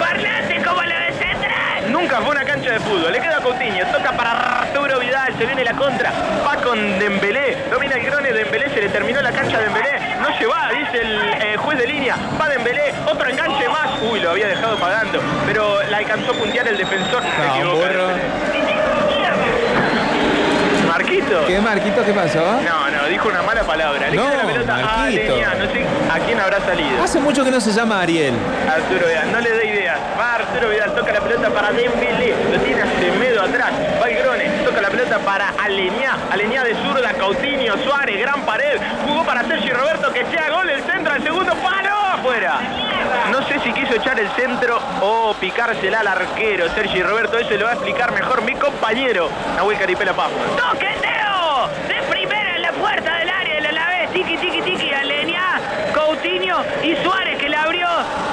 ¡Parlante 0.00 0.62
como 0.62 0.82
la 0.84 1.00
de 1.00 1.12
Central! 1.14 1.90
Nunca 1.92 2.20
fue 2.20 2.30
una 2.30 2.44
cancha 2.44 2.70
de 2.70 2.78
fútbol. 2.80 3.10
Le 3.10 3.20
queda 3.20 3.40
Coutinho. 3.42 3.86
Toca 3.88 4.12
para 4.12 4.60
Arturo 4.60 5.00
Vidal. 5.00 5.34
Se 5.36 5.46
viene 5.46 5.64
la 5.64 5.72
contra. 5.72 6.12
Va 6.46 6.56
con 6.62 6.78
Dembélé. 7.00 7.56
Domina 7.72 7.96
el 7.96 8.04
grone. 8.06 8.32
Dembélé. 8.32 8.70
Se 8.70 8.80
le 8.80 8.88
terminó 8.88 9.20
la 9.20 9.32
cancha 9.32 9.56
a 9.58 9.60
Dembélé. 9.62 9.98
No 10.22 10.36
se 10.38 10.46
va, 10.46 10.68
dice 10.70 11.00
el 11.02 11.18
eh, 11.42 11.56
juez 11.56 11.78
de 11.78 11.86
línea. 11.86 12.16
Va 12.40 12.48
Dembélé. 12.48 12.94
Otro 13.10 13.28
enganche. 13.28 13.66
Uy, 14.02 14.20
lo 14.20 14.30
había 14.30 14.48
dejado 14.48 14.76
pagando. 14.76 15.20
Pero 15.46 15.82
la 15.90 15.98
alcanzó 15.98 16.32
a 16.32 16.34
puntear 16.34 16.68
el 16.68 16.76
defensor. 16.76 17.22
No. 17.22 17.76
Dembélé. 17.76 18.22
Marquito. 20.88 21.46
¿qué 21.46 21.60
Marquito 21.60 22.04
qué 22.04 22.12
pasó? 22.12 22.60
No, 22.62 22.90
no, 22.90 23.06
dijo 23.08 23.28
una 23.28 23.42
mala 23.42 23.62
palabra. 23.62 24.10
Le 24.10 24.16
No, 24.16 24.24
la 24.30 24.42
pelota 24.42 24.74
a 24.74 24.78
Marquito. 24.78 25.36
Leña. 25.36 25.54
No 25.54 25.72
sé 25.72 25.86
a 26.10 26.18
quién 26.20 26.40
habrá 26.40 26.60
salido. 26.60 27.02
Hace 27.02 27.20
mucho 27.20 27.44
que 27.44 27.50
no 27.50 27.60
se 27.60 27.72
llama 27.72 28.00
Ariel. 28.00 28.34
Arturo 28.68 29.06
Vidal, 29.06 29.32
no 29.32 29.40
le 29.40 29.50
dé 29.50 29.66
ideas. 29.66 29.98
Va 30.18 30.34
Arturo 30.36 30.70
Vidal, 30.70 30.94
toca 30.94 31.12
la 31.12 31.20
pelota 31.20 31.50
para 31.50 31.72
Dembélé, 31.72 32.34
lo 32.52 32.58
tiene 32.60 32.82
a 32.82 32.86
Semedo 32.98 33.42
atrás. 33.42 33.72
Va 34.02 34.08
Grone, 34.08 34.44
toca 34.64 34.80
la 34.80 34.88
pelota 34.88 35.18
para 35.18 35.50
Aleñá. 35.62 36.16
Aleñá 36.30 36.64
de 36.64 36.74
zurda, 36.76 37.12
Coutinho, 37.14 37.76
Suárez, 37.84 38.18
gran 38.18 38.42
pared. 38.42 38.80
Jugó 39.06 39.24
para 39.24 39.44
Sergi 39.44 39.70
Roberto, 39.70 40.12
que 40.12 40.24
sea 40.26 40.50
gol, 40.50 40.68
el 40.68 40.82
centro, 40.82 41.14
el 41.14 41.22
segundo 41.22 41.52
palo, 41.56 41.87
afuera. 42.28 42.60
No 43.30 43.42
sé 43.46 43.58
si 43.60 43.72
quiso 43.72 43.94
echar 43.94 44.18
el 44.20 44.28
centro 44.30 44.78
o 45.00 45.34
picársela 45.40 46.00
al 46.00 46.08
arquero, 46.08 46.68
Sergi 46.74 47.02
Roberto. 47.02 47.38
Eso 47.38 47.56
lo 47.56 47.64
va 47.64 47.70
a 47.70 47.74
explicar 47.74 48.12
mejor 48.12 48.42
mi 48.42 48.54
compañero, 48.54 49.30
Nahuel 49.56 49.78
Caripela 49.78 50.12
Paz. 50.12 50.30
¡Toqueteo! 50.56 51.68
De 51.88 52.02
primera 52.10 52.56
en 52.56 52.62
la 52.62 52.72
puerta 52.72 53.16
del 53.16 53.30
área 53.30 53.54
del 53.54 53.66
Alavés. 53.66 54.10
Tiki, 54.12 54.36
tiki, 54.36 54.62
tiki. 54.62 54.92
Aleñá, 54.92 55.60
Coutinho 55.94 56.58
y 56.82 56.96
Suárez 56.96 57.38
que 57.38 57.48
la 57.48 57.62
abrió 57.62 57.88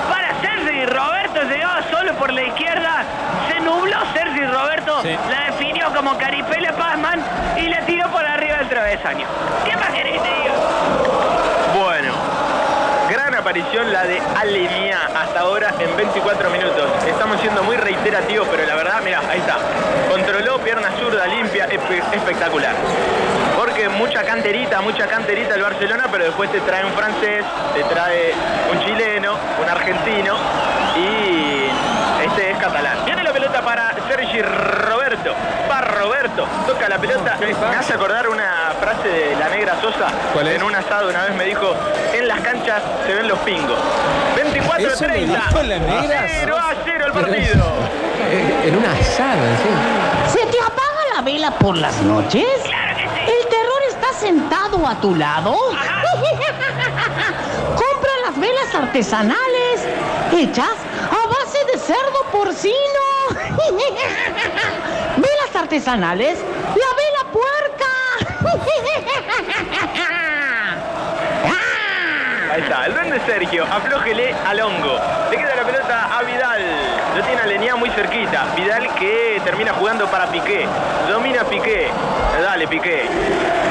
para 0.09 0.33
Sergi. 0.41 0.85
Roberto 0.85 1.41
llegó 1.43 1.97
solo 1.97 2.13
por 2.15 2.33
la 2.33 2.43
izquierda. 2.43 3.03
Se 3.49 3.59
nubló 3.61 3.97
Sergi 4.13 4.45
Roberto. 4.45 5.01
Sí. 5.03 5.15
La 5.29 5.51
definió 5.51 5.93
como 5.93 6.17
Caripela 6.17 6.73
Pazman 6.73 7.23
y 7.57 7.69
la 7.69 7.81
tiró 7.85 8.09
por 8.09 8.25
arriba 8.25 8.57
del 8.57 8.69
travesaño. 8.69 9.25
¿Qué 9.63 9.75
más 9.77 9.89
querés 9.89 10.13
que 10.13 10.19
te 10.19 10.35
diga? 10.35 11.14
La 13.55 14.03
de 14.03 14.19
Alemia 14.37 14.99
hasta 15.15 15.39
ahora 15.39 15.73
en 15.79 15.95
24 15.95 16.49
minutos. 16.49 16.89
Estamos 17.07 17.39
siendo 17.39 17.63
muy 17.63 17.77
reiterativos, 17.77 18.45
pero 18.51 18.65
la 18.65 18.75
verdad, 18.75 18.99
mira, 19.01 19.21
ahí 19.29 19.39
está. 19.39 19.55
Controló 20.09 20.59
pierna 20.59 20.89
zurda 20.99 21.25
limpia, 21.25 21.65
espe- 21.69 22.03
espectacular. 22.11 22.73
Porque 23.57 23.87
mucha 23.87 24.23
canterita, 24.23 24.81
mucha 24.81 25.07
canterita 25.07 25.55
el 25.55 25.61
Barcelona, 25.61 26.07
pero 26.11 26.25
después 26.25 26.51
te 26.51 26.59
trae 26.59 26.83
un 26.83 26.91
francés, 26.91 27.45
te 27.73 27.83
trae 27.85 28.33
un 28.73 28.79
chileno, 28.81 29.37
un 29.63 29.69
argentino 29.69 30.35
y 30.97 31.69
este 32.25 32.51
es 32.51 32.57
catalán. 32.57 32.94
Pelota 33.55 33.61
para 33.63 33.95
Sergi 34.09 34.41
Roberto. 34.41 35.33
Va 35.71 35.79
Roberto, 35.79 36.45
toca 36.67 36.89
la 36.89 36.97
pelota. 36.97 37.37
Me 37.39 37.75
hace 37.77 37.93
acordar 37.93 38.27
una 38.27 38.73
frase 38.81 39.07
de 39.07 39.35
la 39.37 39.47
negra 39.49 39.79
Sosa. 39.79 40.07
¿Cuál 40.33 40.47
es? 40.47 40.55
En 40.57 40.63
un 40.63 40.75
asado 40.75 41.09
una 41.09 41.23
vez 41.23 41.35
me 41.35 41.45
dijo, 41.45 41.73
en 42.13 42.27
las 42.27 42.41
canchas 42.41 42.81
se 43.07 43.13
ven 43.13 43.29
los 43.29 43.39
pingos. 43.39 43.77
24 44.35 44.87
¿Eso 44.87 45.07
le 45.07 45.13
30. 45.13 45.39
dijo 45.47 45.63
la 45.63 45.79
negra 45.79 46.25
0 46.27 46.57
a 46.57 46.73
0 46.83 47.05
el 47.05 47.11
partido. 47.13 47.65
En 48.65 48.75
una 48.75 48.91
asada, 48.91 49.57
sí. 49.63 49.69
¿Se 50.39 50.45
te 50.47 50.59
apaga 50.59 51.15
la 51.15 51.21
vela 51.21 51.51
por 51.51 51.77
las 51.77 51.95
noches? 52.01 52.45
¡Claro 52.63 52.97
que 52.97 53.03
sí! 53.03 53.31
¿El 53.39 53.47
terror 53.47 53.81
está 53.87 54.11
sentado 54.19 54.85
a 54.85 54.95
tu 54.99 55.15
lado? 55.15 55.53
Compra 57.69 58.11
las 58.25 58.37
velas 58.37 58.75
artesanales 58.75 59.87
hechas 60.33 60.73
a 61.09 61.27
base 61.27 61.63
de 61.71 61.77
cerdo 61.79 62.25
porcino. 62.33 63.14
velas 65.17 65.55
artesanales, 65.55 66.39
la 66.39 66.89
vela 66.95 67.23
puerca. 67.31 67.91
Ahí 72.55 72.61
está, 72.61 72.85
el 72.85 72.93
duende 72.93 73.19
Sergio, 73.25 73.65
aflójele 73.65 74.33
al 74.47 74.61
hongo. 74.61 74.97
Le 75.29 75.37
queda 75.37 75.55
la 75.57 75.63
pelota 75.63 76.17
a 76.17 76.23
Vidal. 76.23 76.61
Lo 77.17 77.23
tiene 77.23 77.41
a 77.41 77.45
Leniá 77.47 77.75
muy 77.75 77.89
cerquita. 77.89 78.45
Vidal 78.55 78.93
que 78.95 79.41
termina 79.43 79.73
jugando 79.73 80.07
para 80.07 80.27
Piqué. 80.27 80.65
Domina 81.09 81.43
Piqué. 81.43 81.89
Dale, 82.41 82.65
Piqué. 82.67 83.09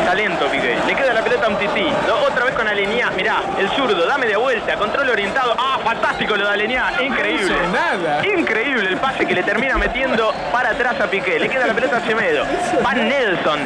Talento, 0.04 0.48
Piqué. 0.48 0.76
Le 0.86 0.94
queda 0.94 1.14
la 1.14 1.22
pelota 1.22 1.46
a 1.46 1.48
un 1.48 1.56
tití. 1.56 1.86
Otra 2.26 2.44
vez 2.44 2.54
con 2.54 2.68
Aleniá. 2.68 3.10
Mirá, 3.16 3.42
el 3.58 3.70
zurdo, 3.70 4.04
dame 4.04 4.26
de 4.26 4.36
vuelta. 4.36 4.76
Control 4.76 5.08
orientado. 5.08 5.54
Ah, 5.58 5.78
fantástico 5.82 6.36
lo 6.36 6.44
de 6.46 6.52
Aleniá. 6.52 6.92
Increíble. 7.00 7.54
No 7.54 7.56
hizo 7.56 7.72
nada. 7.72 8.18
Increíble 8.26 8.40
el 8.40 8.43
pase 9.04 9.26
que 9.26 9.34
le 9.34 9.42
termina 9.42 9.76
metiendo 9.76 10.32
para 10.50 10.70
atrás 10.70 10.98
a 10.98 11.06
Piqué. 11.08 11.38
Le 11.38 11.50
queda 11.50 11.66
la 11.66 11.74
pelota 11.74 11.98
a 11.98 12.00
Semedo. 12.00 12.42
Va 12.82 12.94
Nelson. 12.94 13.60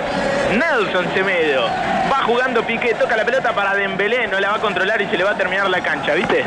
Nelson 0.59 1.15
Semedo. 1.15 1.65
Va 2.11 2.25
jugando 2.25 2.65
Piqué. 2.65 2.95
Toca 2.95 3.17
la 3.17 3.25
pelota 3.25 3.53
para 3.53 3.73
Dembélé. 3.75 4.27
No 4.27 4.41
la 4.41 4.51
va 4.51 4.57
a 4.57 4.61
controlar 4.61 5.01
y 5.01 5.07
se 5.07 5.17
le 5.17 5.23
va 5.23 5.31
a 5.31 5.37
terminar 5.37 5.71
la 5.71 5.81
cancha, 5.81 6.15
¿viste? 6.15 6.45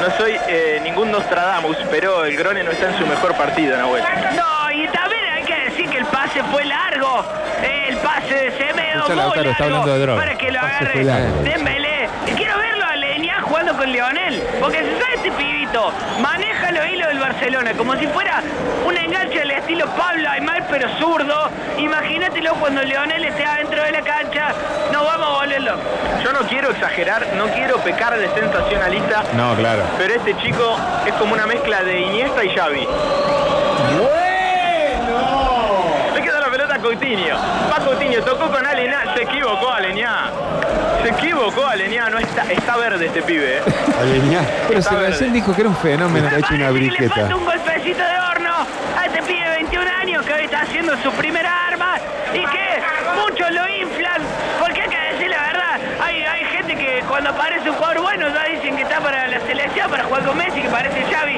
No 0.00 0.08
soy 0.16 0.38
eh, 0.46 0.78
ningún 0.84 1.10
Nostradamus, 1.10 1.78
pero 1.90 2.24
el 2.24 2.36
Grone 2.36 2.62
no 2.62 2.70
está 2.70 2.90
en 2.90 2.98
su 2.98 3.06
mejor 3.08 3.34
partido, 3.34 3.76
Nahuel. 3.76 4.04
No, 4.36 4.70
y 4.70 4.86
también 4.86 5.24
hay 5.32 5.42
que 5.42 5.56
decir 5.70 5.90
que 5.90 5.98
el 5.98 6.06
pase 6.06 6.40
fue 6.44 6.64
largo. 6.64 7.24
El 7.60 7.96
pase 7.96 8.34
de 8.34 8.50
Semedo 8.52 9.02
muy 9.08 9.10
está 9.10 9.14
largo 9.16 9.64
hablando 9.64 9.94
de 9.94 9.98
droga. 9.98 10.20
para 10.20 10.38
que 10.38 10.52
lo 10.52 10.60
Pase 10.60 10.74
agarre 10.76 10.92
fue 10.92 11.02
largo. 11.02 11.42
Dembélé. 11.42 12.08
Y 12.28 12.30
quiero 12.34 12.56
verlo 12.56 12.84
a 12.84 12.94
Leñá 12.94 13.40
jugando 13.42 13.74
con 13.88 13.92
Leonel. 13.92 14.42
Porque 14.60 14.78
si 14.78 14.90
sabe 15.00 15.14
este 15.16 15.30
pibito, 15.32 15.92
maneja 16.20 16.70
los 16.72 16.86
hilos 16.88 17.08
del 17.08 17.18
Barcelona 17.18 17.72
como 17.74 17.96
si 17.96 18.06
fuera 18.08 18.42
un 18.86 18.96
enganche 18.96 19.40
al 19.42 19.50
estilo 19.50 19.86
Pablo 19.96 20.28
Aymar, 20.28 20.66
pero 20.70 20.88
zurdo. 20.98 21.48
Imagínatelo 21.78 22.54
cuando 22.54 22.82
Leonel 22.82 23.24
esté 23.24 23.44
adentro 23.44 23.82
de 23.82 23.92
la 23.92 24.02
cancha. 24.02 24.48
Nos 24.92 25.04
vamos 25.04 25.26
a 25.28 25.40
volver 25.44 25.62
locos. 25.62 25.80
Yo 26.22 26.32
no 26.32 26.40
quiero 26.48 26.70
exagerar, 26.70 27.26
no 27.36 27.46
quiero 27.48 27.78
pecar 27.78 28.18
de 28.18 28.28
sensacionalista, 28.28 29.22
No, 29.34 29.54
claro. 29.54 29.82
pero 29.96 30.14
este 30.14 30.36
chico 30.38 30.76
es 31.06 31.14
como 31.14 31.32
una 31.34 31.46
mezcla 31.46 31.82
de 31.82 32.00
Iniesta 32.00 32.44
y 32.44 32.50
Xavi. 32.50 32.86
Le 36.14 36.22
queda 36.22 36.40
la 36.40 36.50
pelota 36.50 36.74
a 36.74 36.78
Coutinho. 36.78 37.36
Va 37.70 37.84
Coutinho, 37.84 38.22
tocó 38.22 38.48
con 38.50 38.66
Aleñá, 38.66 39.14
se 39.14 39.22
equivocó 39.22 39.70
Aleñá. 39.72 40.30
Se 41.08 41.14
equivocó 41.14 41.64
Aleñá, 41.66 42.10
no 42.10 42.18
está, 42.18 42.42
está 42.52 42.76
verde 42.76 43.06
este 43.06 43.22
pibe. 43.22 43.58
¿eh? 43.58 43.62
Pero 44.68 44.78
Está 44.78 44.90
si 44.90 44.96
verde. 44.96 45.10
recién 45.10 45.32
dijo 45.32 45.54
que 45.54 45.60
era 45.62 45.70
un 45.70 45.76
fenómeno. 45.76 46.28
Ha 46.28 46.38
hecho 46.38 46.54
una 46.54 46.66
Parece 46.68 46.90
que 46.90 47.00
le 47.02 47.08
briqueta. 47.08 47.36
un 47.36 47.44
golpecito 47.46 48.02
de 48.02 48.18
horno 48.30 48.54
a 48.98 49.06
este 49.06 49.22
pibe 49.22 49.42
de 49.42 49.50
21 49.56 49.90
años 50.02 50.26
que 50.26 50.32
hoy 50.34 50.44
está 50.44 50.60
haciendo 50.60 50.96
su 51.02 51.10
primera 51.12 51.66
arma 51.68 51.96
y 52.34 52.40
que 52.40 52.82
muchos 53.22 53.50
lo 53.52 53.68
inflan. 53.68 54.20
Porque 54.60 54.82
hay 54.82 54.88
que 54.88 54.98
decir 55.12 55.28
la 55.30 55.42
verdad, 55.46 55.80
hay, 56.02 56.22
hay 56.22 56.44
gente 56.46 56.76
que 56.76 57.02
cuando 57.08 57.30
aparece 57.30 57.70
un 57.70 57.76
jugador 57.76 58.02
bueno 58.02 58.28
ya 58.28 58.44
dicen 58.44 58.76
que 58.76 58.82
está 58.82 59.00
para 59.00 59.26
la 59.28 59.40
selección, 59.40 59.90
para 59.90 60.04
jugar 60.04 60.22
con 60.24 60.36
Messi, 60.36 60.60
que 60.60 60.68
parece 60.68 61.04
Xavi. 61.10 61.36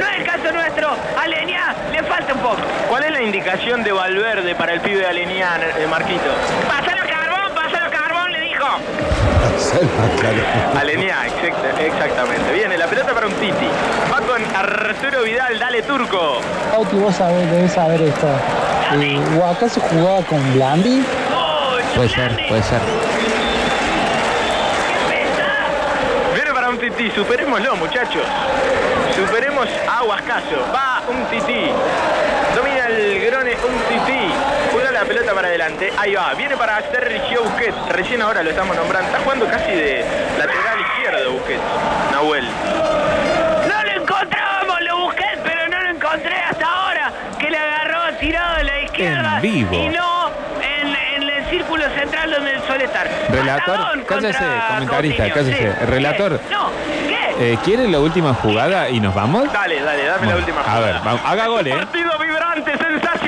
No 0.00 0.06
es 0.08 0.18
el 0.20 0.24
caso 0.24 0.52
nuestro, 0.52 0.96
a 1.22 1.26
Leñá 1.28 1.74
le 1.92 2.02
falta 2.04 2.32
un 2.32 2.40
poco. 2.40 2.56
¿Cuál 2.88 3.04
es 3.04 3.10
la 3.12 3.22
indicación 3.22 3.82
de 3.84 3.92
Valverde 3.92 4.54
para 4.54 4.72
el 4.72 4.80
pibe 4.80 5.00
de 5.00 5.06
Aleñá, 5.06 5.58
eh, 5.78 5.86
Marquito? 5.86 6.30
Aleñá, 10.78 11.26
exact- 11.26 11.78
exactamente. 11.80 12.52
Viene 12.52 12.76
la 12.78 12.86
pelota 12.86 13.12
para 13.14 13.26
un 13.26 13.32
Titi. 13.34 13.68
Va 14.12 14.18
con 14.20 14.42
Arturo 14.56 15.22
Vidal, 15.22 15.58
dale 15.58 15.82
turco. 15.82 16.38
Auti, 16.74 16.96
vos 16.96 17.14
sabés, 17.14 17.50
debes 17.50 17.72
saber 17.72 18.02
esto. 18.02 18.26
Eh, 19.00 19.20
¿O 19.40 19.46
acaso 19.46 19.80
jugaba 19.80 20.22
con 20.22 20.54
Blandi? 20.54 21.02
Puede 21.96 22.08
ser, 22.08 22.36
puede 22.48 22.62
ser. 22.62 22.80
Viene 26.34 26.52
para 26.52 26.68
un 26.70 26.78
tití, 26.78 27.10
superémoslo 27.10 27.76
muchachos. 27.76 28.22
Superemos 29.14 29.68
a 29.90 30.02
Huascaso. 30.04 30.56
Va 30.74 31.02
un 31.08 31.24
tití. 31.26 31.70
Domina 32.56 32.81
el 32.92 33.20
grone 33.26 33.50
un 33.52 33.78
tití. 33.88 34.32
Juega 34.72 34.90
la 34.92 35.00
pelota 35.04 35.32
para 35.34 35.48
adelante. 35.48 35.92
Ahí 35.98 36.14
va. 36.14 36.34
Viene 36.34 36.56
para 36.56 36.80
Sergio 36.90 37.42
Busquets. 37.44 37.76
Recién 37.90 38.22
ahora 38.22 38.42
lo 38.42 38.50
estamos 38.50 38.76
nombrando. 38.76 39.08
Está 39.08 39.20
jugando 39.22 39.46
casi 39.46 39.70
de 39.72 40.04
lateral 40.38 40.80
izquierdo 40.80 41.32
Busquets. 41.32 41.62
Nahuel. 42.12 42.44
No 43.68 43.84
lo 43.84 44.02
encontrábamos, 44.02 44.80
lo 44.82 44.96
busqué, 45.04 45.24
pero 45.44 45.68
no 45.68 45.80
lo 45.82 45.88
encontré 45.90 46.34
hasta 46.36 46.66
ahora, 46.66 47.12
que 47.38 47.50
le 47.50 47.58
agarró 47.58 48.16
tirado 48.18 48.56
de 48.56 48.64
la 48.64 48.80
izquierda 48.80 49.36
En 49.36 49.42
vivo. 49.42 49.74
y 49.74 49.88
no 49.88 50.30
en, 50.60 50.88
en 51.22 51.22
el 51.30 51.44
círculo 51.46 51.84
central 51.90 52.30
donde 52.32 52.60
suele 52.66 52.84
estar. 52.84 53.08
Relator, 53.30 53.78
Matadón 53.78 54.04
cállese, 54.04 54.38
comentarista, 54.68 55.22
Coutinho, 55.30 55.34
cállese. 55.34 55.72
sí. 55.80 55.86
Relator. 55.86 56.38
¿Qué? 56.40 56.54
No, 56.54 56.70
¿qué? 57.08 57.52
Eh, 57.52 57.58
¿Quiere 57.64 57.88
la 57.88 57.98
última 58.00 58.34
jugada 58.34 58.88
y 58.90 59.00
nos 59.00 59.14
vamos? 59.14 59.50
Dale, 59.52 59.80
dale, 59.82 60.04
dame 60.04 60.26
la 60.26 60.36
última 60.36 60.60
a 60.60 60.64
jugada. 60.64 60.80
ver, 60.86 60.94
vamos, 61.02 61.20
haga 61.24 61.46
gol, 61.46 61.66
¿eh? 61.66 61.70
Partido 61.74 62.10
terceiro 62.62 62.96
estágio. 62.96 63.21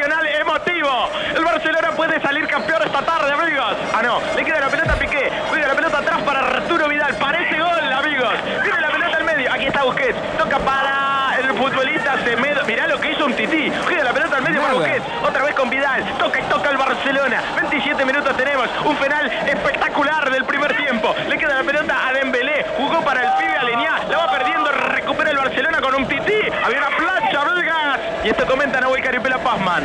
Esto 28.36 28.46
comenta 28.46 28.80
Nahuel 28.80 29.02
Caripela 29.02 29.38
Pazman. 29.38 29.84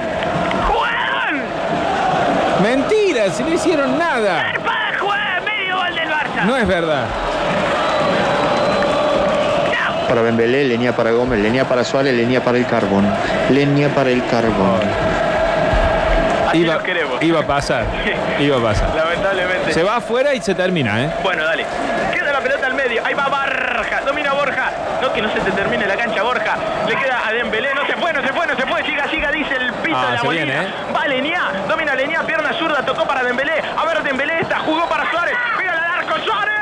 ¡Jugadón! 0.67 1.41
Mentira, 2.63 3.29
si 3.29 3.43
no 3.43 3.53
hicieron 3.53 3.97
nada. 3.97 4.53
Para 4.65 4.97
jugar 4.99 5.41
medio 5.43 5.77
gol 5.77 5.95
del 5.95 6.09
Barça. 6.09 6.43
No 6.45 6.57
es 6.57 6.67
verdad. 6.67 7.05
Para 10.07 10.21
Bembelé, 10.23 10.63
leña 10.65 10.91
para 10.93 11.12
Gómez, 11.12 11.39
leña 11.39 11.65
para 11.65 11.83
Suárez, 11.83 12.15
leña 12.15 12.41
para 12.41 12.57
el 12.57 12.65
carbón. 12.65 13.07
Leña 13.51 13.89
para 13.89 14.09
el 14.09 14.25
carbón. 14.25 14.79
Así 16.49 16.57
Iba, 16.62 16.81
queremos. 16.81 17.21
iba 17.21 17.39
a 17.41 17.45
pasar. 17.45 17.85
Iba 18.39 18.57
a 18.57 18.62
pasar. 18.62 18.89
Lamentablemente. 18.95 19.71
Se 19.71 19.83
va 19.83 19.97
afuera 19.97 20.33
y 20.33 20.41
se 20.41 20.55
termina, 20.55 20.99
¿eh? 21.03 21.12
Bueno, 21.21 21.43
dale. 21.45 21.63
Queda 22.12 22.31
la 22.33 22.39
pelota 22.39 22.65
al 22.65 22.73
medio. 22.73 23.05
Ahí 23.05 23.13
va 23.13 23.27
Borja. 23.27 24.01
Domina 24.03 24.33
Borja. 24.33 24.71
No, 24.99 25.13
que 25.13 25.21
no 25.21 25.31
se 25.31 25.39
te 25.41 25.51
termine 25.51 25.85
la 25.85 25.95
cancha, 25.95 26.23
Borja. 26.23 26.55
Le 26.88 26.95
queda 26.95 27.21
a 27.27 27.31
Dembélé. 27.31 27.75
No 27.75 27.85
no 28.21 28.27
se 28.27 28.34
fue, 28.34 28.47
no 28.47 28.55
se 28.55 28.65
fue. 28.65 28.84
Siga, 28.84 29.08
siga, 29.10 29.32
dice 29.32 29.55
el 29.55 29.73
pito 29.75 29.97
Ah, 29.97 30.05
de 30.08 30.12
la 30.13 30.19
se 30.19 30.25
Molina. 30.25 30.45
viene, 30.45 30.62
¿eh? 30.67 30.73
Va 30.95 31.08
Leñá. 31.08 31.51
Domina 31.67 31.95
Leñá. 31.95 32.23
Pierna 32.23 32.53
zurda. 32.53 32.86
Tocó 32.86 33.05
para 33.05 33.23
Dembélé. 33.23 33.62
A 33.77 33.86
ver, 33.86 34.03
Dembélé 34.03 34.39
esta. 34.41 34.60
Jugó 34.60 34.88
para 34.89 35.10
Suárez. 35.10 35.36
Pega 35.58 35.71
al 35.73 35.99
arco. 36.01 36.19
Suárez. 36.19 36.53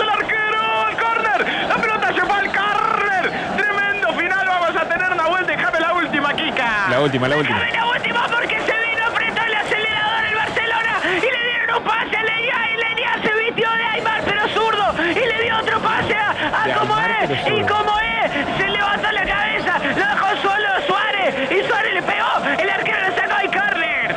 El 0.00 0.08
arquero. 0.08 0.88
El 0.88 0.96
córner. 0.96 1.68
La 1.68 1.74
pelota 1.76 2.12
se 2.14 2.20
va 2.22 2.38
al 2.38 2.46
córner. 2.48 3.32
Tremendo 3.56 4.08
final. 4.14 4.46
Vamos 4.48 4.76
a 4.76 4.84
tener 4.88 5.12
una 5.12 5.26
vuelta. 5.26 5.52
Déjame 5.52 5.80
la 5.80 5.92
última, 5.94 6.32
Kika. 6.34 6.88
La 6.90 7.00
última, 7.00 7.28
la 7.28 7.36
última. 7.36 7.58
Déjame 7.58 7.72
la 7.78 7.86
última 7.86 8.26
porque 8.28 8.56
se 8.60 8.72
vino 8.72 9.04
apretó 9.06 9.42
el 9.42 9.54
acelerador 9.54 10.24
el 10.26 10.34
Barcelona 10.34 10.92
y 11.04 11.20
le 11.20 11.44
dieron 11.50 11.76
un 11.78 11.84
pase 11.84 12.16
a 12.16 12.22
Leñá 12.22 12.70
y 12.72 12.76
Leñá 12.76 13.12
se 13.22 13.34
vistió 13.44 13.70
de 13.70 13.84
Aymar 13.84 14.20
pero 14.24 14.48
zurdo 14.48 14.94
y 15.10 15.14
le 15.14 15.42
dio 15.42 15.58
otro 15.58 15.80
pase 15.80 16.14
a, 16.14 16.30
a 16.30 16.74
como 16.78 16.98
es 16.98 17.30
y 17.46 17.60
como 17.66 17.98
es 18.00 18.32
se 18.58 18.68
levantó 18.68 19.10
la 19.12 19.24
cabeza 19.24 19.78
lo 19.78 19.94
dejó 20.06 20.36
solo 20.42 20.68
Suárez 20.86 21.50
y 21.50 21.66
Suárez 21.68 21.94
le 21.94 22.02
pegó 22.02 22.26
el 22.58 22.70
arquero 22.70 22.98
le 23.08 23.14
sacó 23.14 23.36
el 23.40 23.50
córner 23.50 24.14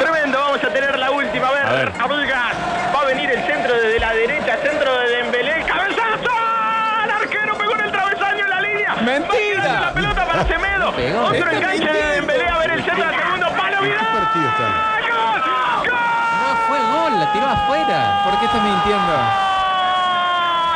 Tremendo, 0.00 0.38
vamos 0.38 0.64
a 0.64 0.68
tener 0.70 0.98
la 0.98 1.10
última. 1.10 1.48
A 1.48 1.52
ver, 1.78 1.92
va 2.94 3.00
a 3.00 3.04
venir 3.04 3.30
el 3.30 3.44
centro 3.44 3.74
desde 3.74 3.98
la 4.00 4.12
derecha, 4.12 4.56
centro 4.62 4.98
de 4.98 5.08
Dembélé. 5.16 5.64
¡Cabezazo! 5.64 6.30
El 7.04 7.10
arquero 7.10 7.56
pegó 7.58 7.74
en 7.74 7.80
el 7.80 7.92
travesaño 7.92 8.44
en 8.44 8.50
la 8.50 8.60
línea. 8.60 8.94
¡Mentira! 8.96 9.80
La 9.80 9.92
pelota 9.92 10.26
para 10.26 10.44
Semedo. 10.46 10.92
pegó. 10.92 11.20
Otro 11.24 11.34
Está 11.36 11.50
enganche 11.52 11.78
de 11.78 11.92
mintiendo. 11.92 12.14
Dembélé. 12.14 12.48
A 12.48 12.58
ver 12.58 12.70
el 12.70 12.84
centro 12.84 13.04
al 13.08 13.14
segundo 13.14 13.48
palo. 13.56 13.80
¡Vidal! 13.82 14.06
¡Gol! 14.08 14.28
¡Gol! 15.08 15.90
No 16.40 16.56
fue 16.66 16.78
gol, 16.78 17.20
la 17.20 17.32
tiró 17.32 17.46
afuera. 17.46 18.20
¿Por 18.24 18.38
qué 18.38 18.44
estás 18.46 18.62
mintiendo? 18.62 19.12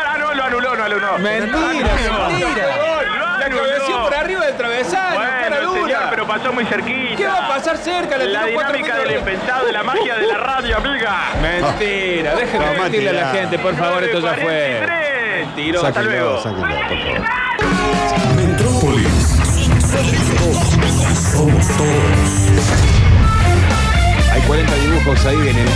Ah, 0.05 0.17
no, 0.19 0.35
lo 0.35 0.45
anuló, 0.45 0.77
no 0.77 0.85
anuló. 0.85 1.19
Mentira, 1.19 1.59
Lo 1.59 1.69
anuló. 1.69 2.29
mentira. 2.29 2.67
Gol, 2.77 3.07
lo 3.07 3.39
La 3.39 3.47
anuló. 3.47 3.63
cabeció 3.63 4.03
por 4.05 4.15
arriba 4.15 4.45
del 4.47 4.57
travesaño, 4.57 5.21
cara 5.21 5.32
Dura. 5.61 6.07
pero 6.11 6.27
pasó 6.27 6.53
muy 6.53 6.65
cerquita. 6.65 7.17
¿Qué 7.17 7.27
va 7.27 7.47
a 7.47 7.49
pasar 7.49 7.77
cerca? 7.77 8.17
Le 8.19 8.29
La 8.29 8.47
dinámica 8.47 8.97
del 8.99 9.17
impensado, 9.19 9.67
de 9.67 9.73
la 9.73 9.83
magia 9.83 10.17
de 10.17 10.27
la 10.27 10.39
radio, 10.39 10.77
amiga. 10.77 11.19
Mentira, 11.41 12.35
dejen 12.35 12.61
de 12.61 12.67
Toma, 12.67 12.83
mentirle 12.83 13.11
a 13.11 13.13
la 13.13 13.31
gente, 13.33 13.59
por 13.59 13.77
favor, 13.77 14.05
esto 14.05 14.21
ya 14.21 14.35
fue. 14.35 14.79
43. 14.79 15.47
Mentiroso. 15.47 15.87
Hasta 15.87 16.03
luego. 16.03 16.43
sáquenlo, 16.43 16.77
por 16.89 16.99
favor. 16.99 17.21
Metrópolis. 18.37 19.29
Somos 21.33 21.67
todos. 21.77 22.73
Hay 24.33 24.41
40 24.43 24.75
dibujos 24.77 25.27
ahí 25.27 25.49
en 25.49 25.59
el 25.59 25.69